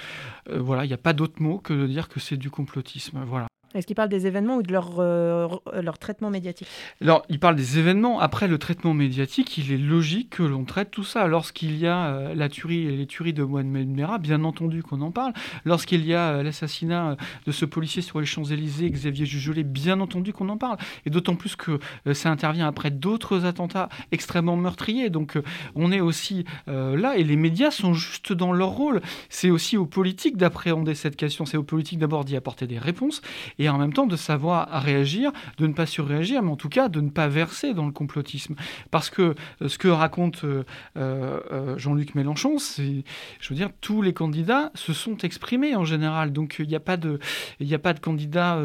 Euh, 0.51 0.59
voilà, 0.61 0.85
il 0.85 0.89
n'y 0.89 0.95
a 0.95 0.99
pas 0.99 1.13
d'autre 1.13 1.41
mot 1.41 1.59
que 1.59 1.73
de 1.73 1.87
dire 1.87 2.09
que 2.09 2.19
c'est 2.19 2.37
du 2.37 2.51
complotisme. 2.51 3.23
Voilà. 3.25 3.48
Est-ce 3.75 3.87
qu'il 3.87 3.97
parle 3.97 4.09
des 4.09 4.27
événements 4.27 4.57
ou 4.57 4.63
de 4.63 4.73
leur, 4.73 4.95
euh, 4.99 5.47
leur 5.83 5.99
traitement 5.99 6.31
médiatique? 6.31 6.69
Alors, 7.03 7.23
il 7.29 7.39
parle 7.39 7.55
des 7.55 7.79
événements. 7.79 8.19
Après, 8.19 8.49
le 8.49 8.57
traitement 8.57 8.95
médiatique, 8.95 9.59
il 9.59 9.71
est 9.73 9.77
logique 9.79 10.31
que 10.31 10.43
l'on 10.43 10.65
traite 10.65 10.91
tout 10.91 11.05
ça. 11.05 11.27
Lorsqu'il 11.27 11.77
y 11.77 11.87
a 11.87 12.07
euh, 12.07 12.35
la 12.35 12.49
tuerie 12.49 12.87
et 12.87 12.97
les 12.97 13.07
tueries 13.07 13.35
de 13.35 13.43
Mohamed 13.43 13.89
Merah, 13.89 14.17
bien 14.17 14.43
entendu 14.45 14.83
qu'on 14.83 15.03
en 15.03 15.11
parle. 15.11 15.35
Lorsqu'il 15.67 16.07
y 16.07 16.15
a 16.15 16.31
euh, 16.31 16.43
l'assassinat 16.43 17.17
de 17.47 17.53
ce 17.53 17.67
policier 17.67 18.01
sur 18.01 18.21
les 18.21 18.27
Champs-Élysées, 18.27 18.91
Xavier 18.91 19.27
Jujolet, 19.27 19.65
bien 19.65 20.01
entendu 20.01 20.33
qu'on 20.33 20.49
en 20.49 20.57
parle. 20.57 20.79
Et 21.05 21.11
d'autant 21.11 21.37
plus 21.37 21.55
que 21.55 21.79
ça 22.15 22.31
intervient 22.31 22.67
après 22.67 22.91
d'autres 22.91 23.45
attentats 23.45 23.91
extrêmement 24.13 24.57
meurtriers. 24.57 25.11
Donc, 25.11 25.39
on 25.75 25.93
est 25.93 26.01
aussi 26.01 26.45
là. 26.67 27.17
Et 27.17 27.25
les 27.25 27.37
médias 27.37 27.71
sont 27.71 27.93
juste 27.93 28.33
dans 28.33 28.53
leur 28.53 28.71
rôle. 28.71 29.01
C'est 29.29 29.51
aussi 29.51 29.77
aux 29.77 29.87
politiques 29.87 30.37
d'appréhender 30.37 30.95
cette 30.95 31.17
question. 31.17 31.45
C'est 31.45 31.57
aux 31.57 31.63
politiques 31.63 31.99
d'abord 31.99 32.25
d'y 32.25 32.37
apporter 32.37 32.67
des 32.67 32.79
réponses 32.79 33.21
et 33.59 33.69
en 33.69 33.79
même 33.79 33.93
temps 33.93 34.07
de 34.07 34.17
savoir 34.17 34.69
réagir, 34.83 35.33
de 35.59 35.67
ne 35.67 35.73
pas 35.73 35.87
surréagir, 35.87 36.43
mais 36.43 36.51
en 36.51 36.57
tout 36.57 36.69
cas 36.69 36.89
de 36.89 37.01
ne 37.01 37.11
pas 37.11 37.29
verser 37.29 37.75
dans 37.75 37.87
le 37.87 37.93
complotisme. 37.93 38.55
Parce 38.91 39.11
que 39.11 39.35
euh, 39.63 39.69
ce 39.69 39.79
que 39.79 39.89
raconte 39.89 40.45
euh, 40.45 40.65
euh, 40.97 41.77
Jean-Luc 41.79 42.15
Mélenchon, 42.15 42.59
c'est, 42.59 43.05
je 43.41 43.49
veux 43.49 43.57
dire, 43.57 43.71
tous 43.81 44.03
les 44.03 44.13
candidats 44.13 44.71
se 44.75 44.93
sont 44.93 45.17
exprimés 45.19 45.75
en 45.77 45.85
général. 45.85 46.33
Donc 46.33 46.57
il 46.59 46.69
n'y 46.69 46.77
a 46.77 46.81
pas 46.81 46.97
de, 46.97 47.19
il 47.61 47.73
a 47.75 47.79
pas 47.79 47.93
de 47.93 48.01
candidat. 48.01 48.59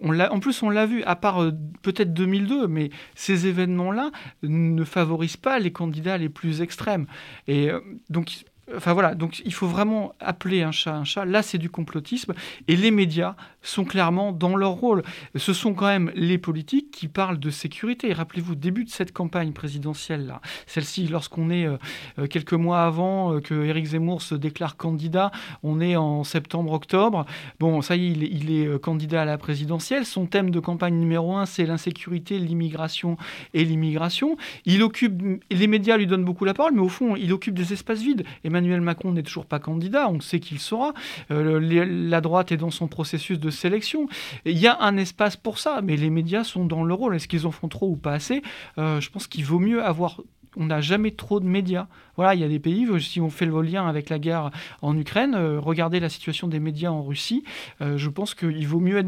on 0.00 0.10
l'a, 0.10 0.32
en 0.32 0.40
plus, 0.40 0.62
on 0.62 0.70
l'a 0.70 0.86
vu, 0.86 1.02
à 1.04 1.16
part 1.16 1.44
peut-être 1.82 2.12
2002, 2.14 2.68
mais 2.68 2.90
ces 3.14 3.46
événements-là 3.46 4.10
ne 4.42 4.84
favorisent 4.84 5.36
pas 5.36 5.58
les 5.58 5.72
candidats 5.72 6.18
les 6.18 6.28
plus 6.28 6.62
extrêmes. 6.62 7.06
Et 7.48 7.70
donc 8.10 8.44
Enfin 8.74 8.94
voilà, 8.94 9.14
donc 9.14 9.42
il 9.44 9.54
faut 9.54 9.68
vraiment 9.68 10.14
appeler 10.18 10.62
un 10.62 10.72
chat 10.72 10.96
un 10.96 11.04
chat. 11.04 11.24
Là, 11.24 11.42
c'est 11.42 11.58
du 11.58 11.70
complotisme. 11.70 12.34
Et 12.68 12.76
les 12.76 12.90
médias 12.90 13.36
sont 13.62 13.84
clairement 13.84 14.32
dans 14.32 14.56
leur 14.56 14.72
rôle. 14.72 15.02
Ce 15.34 15.52
sont 15.52 15.74
quand 15.74 15.86
même 15.86 16.10
les 16.14 16.38
politiques 16.38 16.90
qui 16.90 17.08
parlent 17.08 17.38
de 17.38 17.50
sécurité. 17.50 18.12
Rappelez-vous, 18.12 18.54
début 18.54 18.84
de 18.84 18.90
cette 18.90 19.12
campagne 19.12 19.52
présidentielle, 19.52 20.26
là, 20.26 20.40
celle-ci, 20.66 21.06
lorsqu'on 21.08 21.50
est 21.50 21.66
euh, 21.66 21.76
euh, 22.18 22.26
quelques 22.26 22.54
mois 22.54 22.82
avant 22.82 23.34
euh, 23.34 23.40
que 23.40 23.54
Éric 23.64 23.86
Zemmour 23.86 24.22
se 24.22 24.34
déclare 24.34 24.76
candidat, 24.76 25.30
on 25.62 25.80
est 25.80 25.96
en 25.96 26.24
septembre-octobre. 26.24 27.26
Bon, 27.60 27.82
ça 27.82 27.96
y 27.96 28.06
est, 28.06 28.28
il 28.30 28.50
est, 28.50 28.80
candidat 28.80 29.22
à 29.22 29.24
la 29.24 29.38
présidentielle. 29.38 30.04
Son 30.04 30.26
thème 30.26 30.50
de 30.50 30.60
campagne 30.60 30.94
numéro 30.94 31.34
un, 31.36 31.46
c'est 31.46 31.66
l'insécurité, 31.66 32.38
l'immigration 32.38 33.16
et 33.54 33.64
l'immigration. 33.64 34.36
Il 34.64 34.82
occupe, 34.82 35.22
les 35.50 35.66
médias 35.66 35.96
lui 35.96 36.06
donnent 36.06 36.24
beaucoup 36.24 36.44
la 36.44 36.54
parole, 36.54 36.74
mais 36.74 36.80
au 36.80 36.88
fond, 36.88 37.16
il 37.16 37.32
occupe 37.32 37.54
des 37.54 37.72
espaces 37.72 38.00
vides. 38.00 38.24
Et 38.44 38.50
Emmanuel 38.56 38.80
Macron 38.80 39.12
n'est 39.12 39.22
toujours 39.22 39.44
pas 39.44 39.58
candidat, 39.58 40.08
on 40.08 40.20
sait 40.20 40.40
qu'il 40.40 40.58
sera. 40.58 40.94
Euh, 41.30 41.60
la 41.60 42.20
droite 42.22 42.52
est 42.52 42.56
dans 42.56 42.70
son 42.70 42.88
processus 42.88 43.38
de 43.38 43.50
sélection. 43.50 44.08
Il 44.46 44.56
y 44.56 44.66
a 44.66 44.80
un 44.80 44.96
espace 44.96 45.36
pour 45.36 45.58
ça, 45.58 45.80
mais 45.82 45.96
les 45.96 46.08
médias 46.08 46.42
sont 46.42 46.64
dans 46.64 46.82
le 46.82 46.94
rôle. 46.94 47.14
Est-ce 47.14 47.28
qu'ils 47.28 47.46
en 47.46 47.50
font 47.50 47.68
trop 47.68 47.90
ou 47.90 47.96
pas 47.96 48.12
assez? 48.12 48.42
Euh, 48.78 48.98
Je 48.98 49.10
pense 49.10 49.26
qu'il 49.26 49.44
vaut 49.44 49.58
mieux 49.58 49.84
avoir 49.84 50.22
on 50.58 50.64
n'a 50.64 50.80
jamais 50.80 51.10
trop 51.10 51.38
de 51.38 51.44
médias. 51.44 51.86
Voilà, 52.16 52.34
il 52.34 52.40
y 52.40 52.44
a 52.44 52.48
des 52.48 52.58
pays, 52.58 52.88
si 52.98 53.20
on 53.20 53.28
fait 53.28 53.44
le 53.44 53.60
lien 53.60 53.86
avec 53.86 54.08
la 54.08 54.18
guerre 54.18 54.50
en 54.80 54.96
Ukraine, 54.96 55.34
euh, 55.34 55.60
regardez 55.60 56.00
la 56.00 56.08
situation 56.08 56.48
des 56.48 56.60
médias 56.60 56.88
en 56.88 57.02
Russie. 57.02 57.44
je 57.82 58.08
pense 58.08 58.34
qu'il 58.34 58.66
vaut 58.66 58.80
mieux 58.80 59.04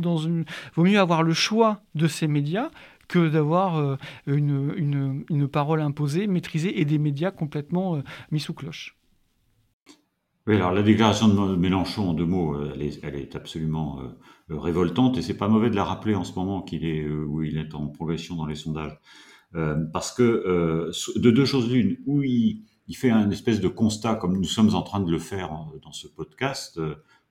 vaut 0.74 0.84
mieux 0.84 1.00
avoir 1.00 1.22
le 1.22 1.32
choix 1.32 1.80
de 1.94 2.06
ces 2.06 2.28
médias 2.28 2.68
que 3.08 3.30
d'avoir 3.30 3.96
une, 4.26 5.24
une, 5.30 5.48
parole 5.48 5.80
imposée, 5.80 6.26
maîtrisée 6.26 6.78
et 6.82 6.84
des 6.84 6.98
médias 6.98 7.30
complètement 7.30 8.02
mis 8.30 8.40
sous 8.40 8.52
cloche. 8.52 8.97
Alors 10.54 10.72
la 10.72 10.82
déclaration 10.82 11.28
de 11.28 11.56
Mélenchon, 11.56 12.08
en 12.08 12.14
deux 12.14 12.24
mots, 12.24 12.54
euh, 12.54 12.72
elle 13.02 13.16
est, 13.16 13.36
absolument 13.36 14.00
euh, 14.00 14.04
euh, 14.50 14.58
révoltante 14.58 15.18
et 15.18 15.22
c'est 15.22 15.36
pas 15.36 15.46
mauvais 15.48 15.68
de 15.68 15.76
la 15.76 15.84
rappeler 15.84 16.14
en 16.14 16.24
ce 16.24 16.32
moment 16.32 16.62
qu'il 16.62 16.86
est 16.86 17.06
où 17.06 17.42
il 17.42 17.58
est 17.58 17.74
en 17.74 17.88
progression 17.88 18.34
dans 18.34 18.46
les 18.46 18.54
sondages, 18.54 18.98
parce 19.92 20.12
que 20.12 20.90
de 21.16 21.30
deux 21.30 21.44
choses 21.44 21.70
l'une, 21.70 21.98
où 22.06 22.22
il, 22.22 22.64
fait 22.94 23.10
un 23.10 23.30
espèce 23.30 23.60
de 23.60 23.68
constat 23.68 24.14
comme 24.14 24.38
nous 24.38 24.44
sommes 24.44 24.74
en 24.74 24.82
train 24.82 25.00
de 25.00 25.10
le 25.10 25.18
faire 25.18 25.50
dans 25.82 25.92
ce 25.92 26.08
podcast, 26.08 26.80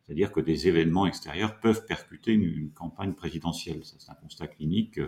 c'est-à-dire 0.03 0.31
que 0.31 0.39
des 0.39 0.67
événements 0.67 1.07
extérieurs 1.07 1.59
peuvent 1.59 1.85
percuter 1.87 2.33
une, 2.33 2.71
campagne 2.71 3.13
présidentielle. 3.13 3.81
C'est 3.83 4.11
un 4.11 4.15
constat 4.15 4.47
clinique. 4.47 4.99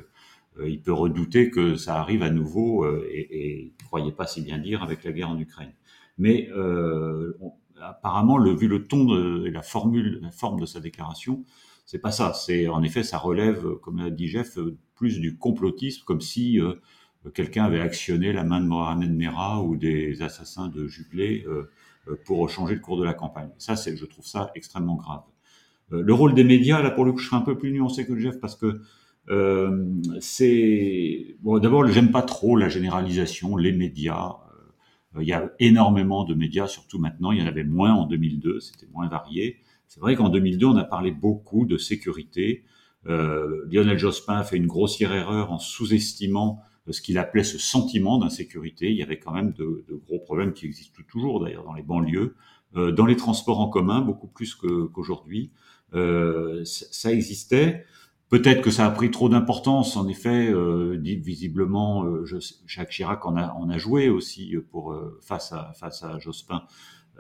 il 0.64 0.82
peut 0.82 0.94
redouter 0.94 1.52
que 1.52 1.76
ça 1.76 2.00
arrive 2.00 2.24
à 2.24 2.32
nouveau 2.32 2.88
et, 3.06 3.28
et 3.32 3.74
croyez 3.86 4.12
pas 4.12 4.26
si 4.26 4.42
bien 4.42 4.58
dire 4.58 4.82
avec 4.82 5.04
la 5.04 5.12
guerre 5.12 5.30
en 5.30 5.40
Ukraine. 5.40 5.74
Mais 6.18 6.50
apparemment, 7.82 8.38
le, 8.38 8.54
vu 8.54 8.68
le 8.68 8.88
ton 8.88 9.44
et 9.46 9.52
la 9.52 9.62
formule, 9.62 10.20
la 10.22 10.32
forme 10.32 10.60
de 10.60 10.66
sa 10.66 10.80
déclaration, 10.80 11.46
c'est 11.86 12.00
pas 12.00 12.12
ça. 12.12 12.34
C'est 12.34 12.68
en 12.68 12.84
effet, 12.84 13.04
ça 13.04 13.18
relève, 13.18 13.76
comme 13.82 13.98
l'a 13.98 14.12
dit 14.12 14.28
Jeff, 14.28 14.58
plus 15.00 15.20
du 15.20 15.38
complotisme, 15.38 16.04
comme 16.06 16.22
si 16.22 16.60
euh, 16.60 16.74
quelqu'un 17.34 17.64
avait 17.64 17.80
actionné 17.80 18.34
la 18.34 18.44
main 18.44 18.60
de 18.60 18.68
Mohamed 18.68 19.16
Merah 19.16 19.64
ou 19.64 19.76
des 19.78 20.22
assassins 20.22 20.68
de 20.68 20.88
Jubilee 20.88 21.44
euh, 21.48 21.72
euh, 22.10 22.16
pour 22.26 22.48
changer 22.50 22.76
le 22.76 22.82
cours 22.82 22.98
de 22.98 23.04
la 23.04 23.14
campagne. 23.14 23.50
Ça, 23.58 23.76
c'est, 23.76 23.96
je 23.96 24.06
trouve 24.06 24.28
ça 24.28 24.52
extrêmement 24.56 24.96
grave. 24.96 25.24
le 25.90 26.14
rôle 26.14 26.36
des 26.36 26.44
médias, 26.44 26.82
là, 26.82 26.92
pour 26.92 27.06
le 27.06 27.14
coup, 27.14 27.20
je 27.20 27.28
serais 27.28 27.38
un 27.38 27.42
peu 27.42 27.58
plus 27.58 27.72
nuancé 27.72 28.06
que 28.06 28.16
Jeff 28.20 28.40
parce 28.40 28.56
que 28.56 28.82
c'est 30.20 31.36
bon. 31.42 31.60
D'abord, 31.60 31.88
j'aime 31.88 32.12
pas 32.12 32.24
trop 32.24 32.58
la 32.58 32.68
généralisation, 32.70 33.58
les 33.58 33.72
médias. 33.72 34.36
Euh, 35.16 35.24
il 35.24 35.28
y 35.28 35.34
a 35.34 35.52
énormément 35.60 36.24
de 36.24 36.34
médias, 36.34 36.68
surtout 36.68 37.00
maintenant. 37.00 37.32
Il 37.32 37.40
y 37.40 37.44
en 37.44 37.48
avait 37.48 37.64
moins 37.64 37.94
en 37.94 38.06
2002, 38.06 38.60
c'était 38.60 38.88
moins 38.94 39.08
varié. 39.08 39.58
C'est 39.88 40.00
vrai 40.00 40.16
qu'en 40.16 40.30
2002, 40.30 40.66
on 40.68 40.78
a 40.78 40.84
parlé 40.84 41.12
beaucoup 41.12 41.66
de 41.66 41.78
sécurité. 41.78 42.64
Euh, 43.08 43.66
Lionel 43.72 43.98
Jospin 43.98 44.36
a 44.38 44.44
fait 44.44 44.58
une 44.58 44.68
grossière 44.68 45.14
erreur 45.14 45.52
en 45.52 45.60
sous-estimant 45.60 46.62
ce 46.92 47.02
qu'il 47.02 47.18
appelait 47.18 47.44
ce 47.44 47.58
sentiment 47.58 48.18
d'insécurité. 48.18 48.90
Il 48.90 48.98
y 48.98 49.04
avait 49.04 49.20
quand 49.20 49.32
même 49.32 49.52
de, 49.54 49.86
de, 49.88 49.96
gros 49.96 50.20
problèmes 50.20 50.54
qui 50.54 50.66
existent 50.66 51.02
toujours 51.08 51.40
d'ailleurs 51.40 51.64
dans 51.64 51.74
les 51.74 51.84
banlieues, 51.84 52.36
euh, 52.76 52.92
dans 52.92 53.06
les 53.06 53.16
transports 53.16 53.60
en 53.60 53.68
commun 53.70 54.02
beaucoup 54.02 54.28
plus 54.28 54.56
qu'aujourd'hui. 54.56 55.52
euh, 55.94 56.64
ça 56.66 57.12
existait. 57.12 57.86
Peut-être 58.30 58.62
que 58.62 58.70
ça 58.70 58.86
a 58.86 58.92
pris 58.92 59.10
trop 59.10 59.28
d'importance. 59.28 59.98
En 59.98 60.08
effet, 60.08 60.52
euh, 60.52 61.00
visiblement, 61.02 62.06
euh, 62.06 62.26
Jacques 62.68 62.92
Chirac 62.92 63.26
en 63.26 63.36
a, 63.36 63.54
en 63.54 63.70
a 63.70 63.78
joué 63.80 64.10
aussi 64.10 64.56
pour 64.70 64.94
euh, 64.94 65.18
face 65.22 65.52
à 65.52 65.74
face 65.74 66.04
à 66.04 66.20
Jospin. 66.20 66.64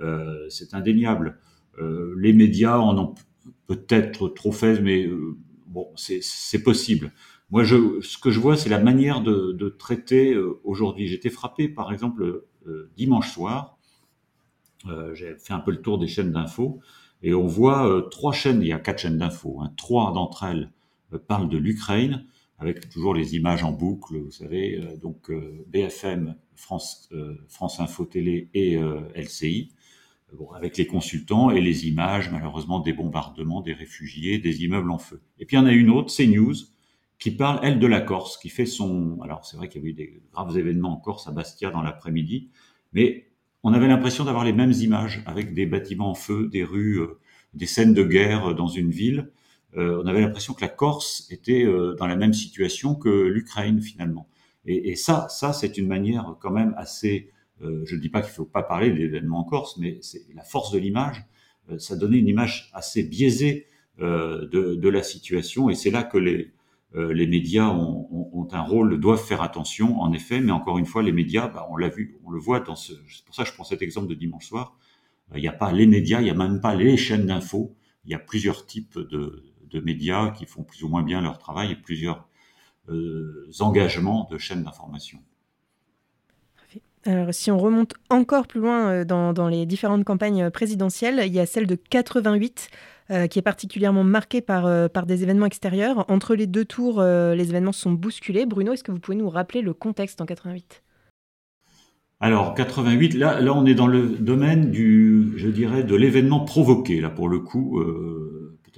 Euh, 0.01 0.47
c'est 0.49 0.73
indéniable. 0.73 1.39
les 2.17 2.33
médias 2.33 2.77
en 2.77 2.97
ont 2.97 3.15
peut-être 3.65 4.29
trop 4.29 4.51
faible, 4.51 4.81
mais 4.83 5.09
bon, 5.67 5.87
c'est 5.95 6.63
possible. 6.63 7.11
Moi, 7.51 7.63
je, 7.63 8.01
ce 8.01 8.17
que 8.17 8.29
je 8.31 8.39
vois, 8.39 8.57
c'est 8.57 8.69
la 8.69 8.79
manière 8.79 9.21
de, 9.21 9.53
de 9.53 9.69
traiter 9.69 10.37
aujourd'hui. 10.63 11.07
J'étais 11.07 11.29
frappé, 11.29 11.69
par 11.69 11.91
exemple, 11.93 12.43
dimanche 12.97 13.31
soir, 13.31 13.77
j'ai 15.13 15.35
fait 15.37 15.53
un 15.53 15.59
peu 15.59 15.71
le 15.71 15.81
tour 15.81 15.97
des 15.99 16.07
chaînes 16.07 16.33
d'infos, 16.33 16.81
et 17.23 17.33
on 17.33 17.47
voit 17.47 18.07
trois 18.11 18.33
chaînes, 18.33 18.61
il 18.61 18.67
y 18.67 18.73
a 18.73 18.79
quatre 18.79 18.99
chaînes 18.99 19.17
d'infos, 19.17 19.61
hein, 19.61 19.71
trois 19.77 20.11
d'entre 20.11 20.43
elles 20.43 20.71
parlent 21.17 21.49
de 21.49 21.57
l'Ukraine, 21.57 22.25
avec 22.59 22.89
toujours 22.89 23.13
les 23.13 23.35
images 23.35 23.63
en 23.63 23.71
boucle, 23.71 24.17
vous 24.17 24.31
savez, 24.31 24.77
euh, 24.77 24.97
donc 24.97 25.29
euh, 25.31 25.65
BFM, 25.67 26.35
France, 26.55 27.09
euh, 27.13 27.35
France 27.47 27.79
Info 27.79 28.05
Télé 28.05 28.49
et 28.53 28.77
LCI, 29.15 29.71
avec 30.53 30.77
les 30.77 30.85
consultants 30.85 31.49
et 31.49 31.61
les 31.61 31.87
images, 31.87 32.29
malheureusement, 32.29 32.81
des 32.81 32.93
bombardements, 32.93 33.61
des 33.61 33.73
réfugiés, 33.73 34.37
des 34.37 34.63
immeubles 34.63 34.91
en 34.91 34.99
feu. 34.99 35.21
Et 35.39 35.45
puis 35.45 35.55
il 35.55 35.59
y 35.59 35.63
en 35.63 35.65
a 35.65 35.71
une 35.71 35.89
autre, 35.89 36.13
CNews, 36.13 36.53
qui 37.17 37.31
parle, 37.31 37.59
elle, 37.63 37.79
de 37.79 37.87
la 37.87 37.99
Corse, 37.99 38.37
qui 38.37 38.49
fait 38.49 38.67
son... 38.67 39.19
Alors 39.21 39.45
c'est 39.45 39.57
vrai 39.57 39.69
qu'il 39.69 39.81
y 39.81 39.85
a 39.85 39.87
eu 39.89 39.93
des 39.93 40.21
graves 40.31 40.55
événements 40.57 40.93
en 40.93 40.97
Corse, 40.97 41.27
à 41.27 41.31
Bastia, 41.31 41.71
dans 41.71 41.81
l'après-midi, 41.81 42.49
mais 42.93 43.25
on 43.63 43.73
avait 43.73 43.87
l'impression 43.87 44.25
d'avoir 44.25 44.43
les 44.43 44.53
mêmes 44.53 44.73
images, 44.73 45.23
avec 45.25 45.53
des 45.53 45.65
bâtiments 45.65 46.11
en 46.11 46.15
feu, 46.15 46.47
des 46.51 46.63
rues, 46.63 46.99
des 47.53 47.65
scènes 47.65 47.93
de 47.93 48.03
guerre 48.03 48.53
dans 48.53 48.67
une 48.67 48.91
ville, 48.91 49.31
on 49.75 50.05
avait 50.07 50.21
l'impression 50.21 50.53
que 50.53 50.61
la 50.61 50.67
Corse 50.67 51.27
était 51.31 51.63
euh, 51.63 51.95
dans 51.95 52.07
la 52.07 52.15
même 52.15 52.33
situation 52.33 52.95
que 52.95 53.09
l'Ukraine 53.09 53.81
finalement. 53.81 54.27
Et, 54.65 54.89
et, 54.89 54.95
ça, 54.95 55.27
ça 55.29 55.53
c'est 55.53 55.77
une 55.77 55.87
manière 55.87 56.35
quand 56.39 56.51
même 56.51 56.73
assez. 56.77 57.31
Euh, 57.61 57.83
je 57.85 57.95
ne 57.95 58.01
dis 58.01 58.09
pas 58.09 58.21
qu'il 58.21 58.31
ne 58.31 58.35
faut 58.35 58.45
pas 58.45 58.63
parler 58.63 58.91
d'événements 58.91 59.39
en 59.39 59.43
Corse, 59.43 59.77
mais 59.77 59.99
c'est 60.01 60.21
la 60.33 60.43
force 60.43 60.71
de 60.71 60.79
l'image. 60.79 61.25
ça 61.77 61.95
donnait 61.95 62.17
une 62.17 62.27
image 62.27 62.69
assez 62.73 63.03
biaisée 63.03 63.67
de, 63.99 64.75
de, 64.75 64.89
la 64.89 65.03
situation, 65.03 65.69
et 65.69 65.75
c'est 65.75 65.91
là 65.91 66.03
que 66.03 66.17
les, 66.17 66.53
les 66.95 67.27
médias 67.27 67.67
ont, 67.67 68.07
ont, 68.11 68.29
ont, 68.31 68.47
un 68.53 68.61
rôle, 68.61 68.97
doivent 68.97 69.21
faire 69.21 69.41
attention, 69.41 69.99
en 69.99 70.13
effet. 70.13 70.39
Mais 70.39 70.53
encore 70.53 70.77
une 70.77 70.85
fois, 70.85 71.03
les 71.03 71.11
médias, 71.11 71.49
bah, 71.49 71.67
on 71.69 71.75
l'a 71.75 71.89
vu, 71.89 72.17
on 72.23 72.31
le 72.31 72.39
voit 72.39 72.61
dans 72.61 72.77
ce. 72.77 72.93
C'est 73.09 73.25
pour 73.25 73.35
ça 73.35 73.43
que 73.43 73.49
je 73.49 73.53
prends 73.53 73.65
cet 73.65 73.81
exemple 73.81 74.07
de 74.07 74.15
dimanche 74.15 74.47
soir. 74.47 74.77
Il 75.35 75.41
n'y 75.41 75.47
a 75.47 75.53
pas 75.53 75.71
les 75.71 75.85
médias, 75.85 76.21
il 76.21 76.23
n'y 76.23 76.29
a 76.29 76.33
même 76.33 76.61
pas 76.61 76.75
les 76.75 76.97
chaînes 76.97 77.25
d'infos. 77.25 77.75
Il 78.05 78.11
y 78.11 78.15
a 78.15 78.19
plusieurs 78.19 78.65
types 78.65 78.97
de, 78.97 79.48
de 79.71 79.79
médias 79.79 80.31
qui 80.31 80.45
font 80.45 80.63
plus 80.63 80.83
ou 80.83 80.89
moins 80.89 81.03
bien 81.03 81.21
leur 81.21 81.37
travail 81.37 81.71
et 81.71 81.75
plusieurs 81.75 82.27
euh, 82.91 83.51
engagements 83.59 84.27
de 84.31 84.37
chaînes 84.37 84.63
d'information. 84.63 85.19
Alors, 87.05 87.33
si 87.33 87.51
on 87.51 87.57
remonte 87.57 87.93
encore 88.09 88.47
plus 88.47 88.59
loin 88.59 88.89
euh, 88.89 89.05
dans, 89.05 89.47
les 89.47 89.65
différentes 89.65 90.03
campagnes 90.03 90.49
présidentielles, 90.49 91.21
il 91.25 91.33
y 91.33 91.39
a 91.39 91.45
celle 91.45 91.67
de 91.67 91.75
88 91.75 92.69
euh, 93.11 93.27
qui 93.27 93.37
est 93.37 93.43
particulièrement 93.43 94.03
marquée 94.03 94.41
par, 94.41 94.89
par 94.89 95.05
des 95.05 95.23
événements 95.23 95.45
extérieurs. 95.45 96.05
Entre 96.09 96.35
les 96.35 96.47
deux 96.47 96.65
tours, 96.65 97.01
les 97.01 97.49
événements 97.49 97.71
sont 97.71 97.91
bousculés. 97.91 98.45
Bruno, 98.45 98.73
est-ce 98.73 98.83
que 98.83 98.91
vous 98.91 98.99
pouvez 98.99 99.17
nous 99.17 99.29
rappeler 99.29 99.61
le 99.61 99.73
contexte 99.73 100.21
en 100.21 100.25
88 100.25 100.83
alors 102.21 102.53
88, 102.53 103.13
là, 103.13 103.39
là 103.39 103.53
on 103.53 103.65
est 103.65 103.75
dans 103.75 103.87
le 103.87 104.09
domaine 104.09 104.71
du, 104.71 105.31
je 105.37 105.47
dirais, 105.47 105.85
de 105.85 105.95
l'événement 105.95 106.41
provoqué. 106.41 106.99
Là 106.99 107.09
pour 107.09 107.29
le 107.29 107.39
coup, 107.39 107.81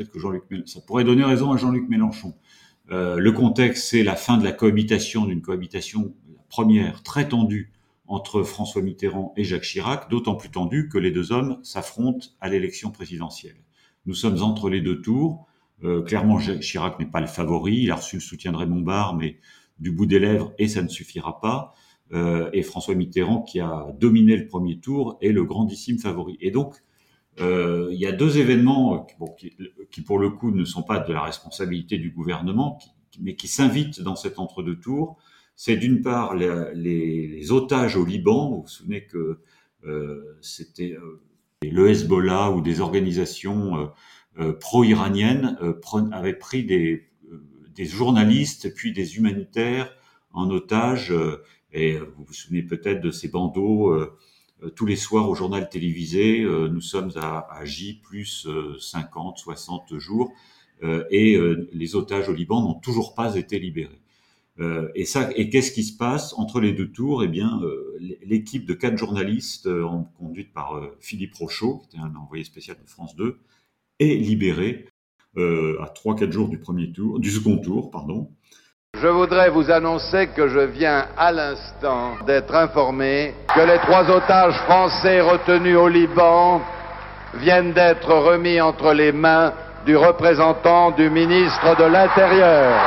que 0.10 0.20
Jean-Luc, 0.20 0.44
ça 0.66 0.82
pourrait 0.82 1.04
donner 1.04 1.24
raison 1.24 1.52
à 1.52 1.58
Jean-Luc 1.58 1.90
Mélenchon. 1.90 2.34
Euh, 2.92 3.18
le 3.18 3.32
contexte, 3.32 3.90
c'est 3.90 4.04
la 4.04 4.16
fin 4.16 4.38
de 4.38 4.44
la 4.44 4.52
cohabitation, 4.52 5.26
d'une 5.26 5.42
cohabitation 5.42 6.14
la 6.36 6.44
première 6.50 7.04
très 7.04 7.28
tendue 7.28 7.72
entre 8.08 8.44
François 8.44 8.82
Mitterrand 8.82 9.34
et 9.38 9.44
Jacques 9.44 9.64
Chirac, 9.64 10.10
d'autant 10.10 10.36
plus 10.36 10.50
tendue 10.50 10.90
que 10.90 10.98
les 10.98 11.12
deux 11.12 11.32
hommes 11.32 11.60
s'affrontent 11.64 12.28
à 12.42 12.50
l'élection 12.50 12.92
présidentielle. 12.92 13.56
Nous 14.06 14.14
sommes 14.14 14.42
entre 14.42 14.70
les 14.70 14.82
deux 14.82 15.02
tours. 15.02 15.48
Euh, 15.84 16.02
clairement, 16.02 16.38
Jacques 16.38 16.60
Chirac 16.60 17.00
n'est 17.00 17.06
pas 17.06 17.22
le 17.22 17.28
favori. 17.28 17.84
Il 17.84 17.92
a 17.92 17.96
reçu 17.96 18.18
le 18.18 18.22
soutien 18.22 18.52
de 18.52 18.58
Raymond 18.58 18.82
Barre, 18.82 19.16
mais 19.16 19.38
du 19.80 19.92
bout 19.92 20.06
des 20.06 20.20
lèvres, 20.20 20.54
et 20.60 20.68
ça 20.68 20.82
ne 20.82 20.90
suffira 20.90 21.40
pas. 21.40 21.74
Euh, 22.14 22.50
et 22.52 22.62
François 22.62 22.96
Mitterrand, 22.96 23.42
qui 23.42 23.62
a 23.62 23.88
dominé 23.98 24.36
le 24.36 24.48
premier 24.48 24.80
tour, 24.80 25.18
est 25.22 25.32
le 25.32 25.46
grandissime 25.46 25.98
favori. 25.98 26.38
Et 26.42 26.52
donc, 26.52 26.76
euh, 27.42 27.90
il 27.92 28.00
y 28.00 28.06
a 28.06 28.12
deux 28.12 28.38
événements 28.38 29.08
qui, 29.90 30.02
pour 30.02 30.20
le 30.20 30.30
coup, 30.30 30.52
ne 30.52 30.66
sont 30.66 30.84
pas 30.84 31.00
de 31.00 31.12
la 31.12 31.22
responsabilité 31.22 31.98
du 31.98 32.12
gouvernement, 32.12 32.80
mais 33.20 33.36
qui 33.36 33.48
s'invitent 33.48 34.02
dans 34.02 34.16
cet 34.16 34.40
entre-deux 34.40 34.80
tours. 34.80 35.18
C'est 35.56 35.76
d'une 35.76 36.02
part 36.02 36.36
les, 36.36 37.52
otages 37.52 37.96
au 37.98 38.06
Liban. 38.06 38.50
Vous 38.50 38.62
vous 38.62 38.68
souvenez 38.68 39.06
que 39.06 39.40
euh, 39.86 40.38
c'était 40.42 40.94
euh, 40.94 41.22
le 41.64 41.90
Hezbollah 41.90 42.52
ou 42.52 42.62
des 42.62 42.82
organisations 42.82 43.92
pro-iraniennes 44.60 45.58
avaient 46.12 46.38
pris 46.38 46.64
des, 46.64 47.12
des 47.76 47.86
journalistes 47.86 48.74
puis 48.74 48.94
des 48.94 49.18
humanitaires 49.18 49.94
en 50.34 50.50
otage. 50.50 51.14
et 51.74 51.98
vous 51.98 52.24
vous 52.26 52.34
souvenez 52.34 52.64
peut-être 52.64 53.02
de 53.02 53.12
ces 53.12 53.28
bandeaux 53.28 53.90
euh, 53.90 54.18
tous 54.70 54.86
les 54.86 54.96
soirs 54.96 55.30
au 55.30 55.36
journal 55.36 55.70
télévisé. 55.70 56.42
Euh, 56.42 56.68
nous 56.68 56.82
sommes 56.82 57.12
à, 57.16 57.62
J 57.64 58.00
plus 58.04 58.48
50, 58.80 59.38
euh, 59.38 59.42
60 59.42 59.98
jours 59.98 60.34
et 61.12 61.38
les 61.74 61.96
otages 61.96 62.28
au 62.28 62.34
Liban 62.34 62.64
n'ont 62.64 62.74
toujours 62.74 63.14
pas 63.14 63.36
été 63.36 63.60
libérés. 63.60 64.02
et 64.96 65.50
qu'est-ce 65.52 65.72
qui 65.72 65.84
se 65.84 65.96
passe 65.96 66.34
entre 66.40 66.60
les 66.60 66.72
deux 66.72 66.92
tours? 66.92 67.24
Eh 67.24 67.28
bien, 67.28 67.62
l'équipe 68.24 68.66
de 68.66 68.74
quatre 68.74 68.98
journalistes, 68.98 69.70
conduite 70.18 70.52
par 70.54 70.82
Philippe 71.00 71.36
Rochaud, 71.36 71.78
qui 71.78 71.86
était 71.86 72.04
un 72.04 72.16
envoyé 72.16 72.44
spécial 72.44 72.78
de 72.84 72.90
France 72.90 73.16
2, 73.16 73.38
est 74.00 74.16
libérée 74.16 74.88
à 75.38 75.88
trois, 75.94 76.16
quatre 76.16 76.32
jours 76.32 76.50
du 76.50 76.58
premier 76.58 76.92
tour, 76.92 77.20
du 77.20 77.30
second 77.30 77.60
tour, 77.60 77.92
pardon. 77.92 78.32
Je 79.02 79.08
voudrais 79.08 79.50
vous 79.50 79.72
annoncer 79.72 80.28
que 80.28 80.48
je 80.48 80.60
viens 80.60 81.08
à 81.18 81.32
l'instant 81.32 82.18
d'être 82.28 82.54
informé 82.54 83.34
que 83.56 83.62
les 83.62 83.80
trois 83.80 84.08
otages 84.12 84.54
français 84.66 85.22
retenus 85.22 85.76
au 85.76 85.88
Liban 85.88 86.62
viennent 87.34 87.74
d'être 87.74 88.14
remis 88.14 88.62
entre 88.62 88.94
les 88.94 89.12
mains 89.12 89.54
du 89.88 89.98
représentant 89.98 90.92
du 90.92 91.10
ministre 91.10 91.76
de 91.80 91.86
l'Intérieur. 91.86 92.80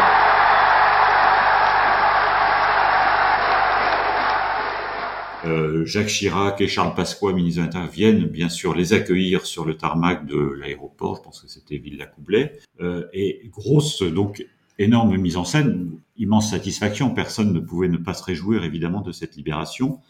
Euh, 5.47 5.85
Jacques 5.85 6.07
Chirac 6.07 6.61
et 6.61 6.69
Charles 6.69 6.95
Pasqua, 6.95 7.33
ministre 7.33 7.61
de 7.61 7.65
l'Intérieur, 7.67 7.91
viennent 7.91 8.25
bien 8.27 8.49
sûr 8.51 8.73
les 8.75 8.93
accueillir 8.93 9.45
sur 9.47 9.65
le 9.65 9.77
tarmac 9.77 10.25
de 10.27 10.53
l'aéroport, 10.61 11.17
je 11.17 11.23
pense 11.23 11.43
que 11.43 11.49
c'était 11.49 11.79
Villa-Coublet, 11.79 12.53
euh, 12.81 13.09
et 13.13 13.51
grosse 13.51 14.03
donc 14.03 14.47
énorme 14.79 15.17
mise 15.17 15.37
en 15.37 15.45
scène, 15.45 15.99
immense 16.17 16.51
satisfaction. 16.51 17.11
Personne 17.11 17.53
ne 17.53 17.61
pouvait 17.61 17.89
ne 17.89 17.97
pas 17.97 18.15
se 18.15 18.25
réjouir 18.25 18.65
évidemment 18.65 19.01
de 19.01 19.13
cette 19.13 19.37
libération. 19.37 20.01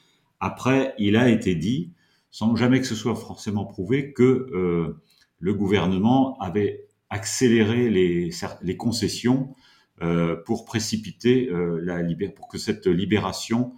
Après, 0.41 0.95
il 0.99 1.17
a 1.17 1.29
été 1.29 1.55
dit, 1.55 1.93
sans 2.31 2.57
jamais 2.57 2.81
que 2.81 2.87
ce 2.87 2.95
soit 2.95 3.15
forcément 3.15 3.65
prouvé, 3.65 4.13
que 4.13 4.23
euh, 4.53 5.01
le 5.39 5.55
gouvernement 5.55 6.39
avait 6.39 6.87
accéléré 7.11 7.91
les, 7.91 8.77
concessions 8.77 9.55
euh, 10.03 10.37
pour 10.45 10.65
précipiter 10.65 11.49
euh, 11.51 11.81
la 11.83 12.03
pour 12.35 12.49
que 12.49 12.59
cette 12.59 12.87
libération 12.87 13.75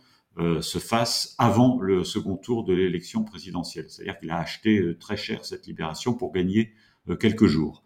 se 0.60 0.78
fasse 0.78 1.34
avant 1.38 1.80
le 1.80 2.04
second 2.04 2.36
tour 2.36 2.64
de 2.64 2.74
l'élection 2.74 3.24
présidentielle. 3.24 3.86
C'est-à-dire 3.88 4.18
qu'il 4.18 4.30
a 4.30 4.38
acheté 4.38 4.94
très 5.00 5.16
cher 5.16 5.46
cette 5.46 5.66
libération 5.66 6.12
pour 6.12 6.30
gagner 6.30 6.74
quelques 7.18 7.46
jours. 7.46 7.85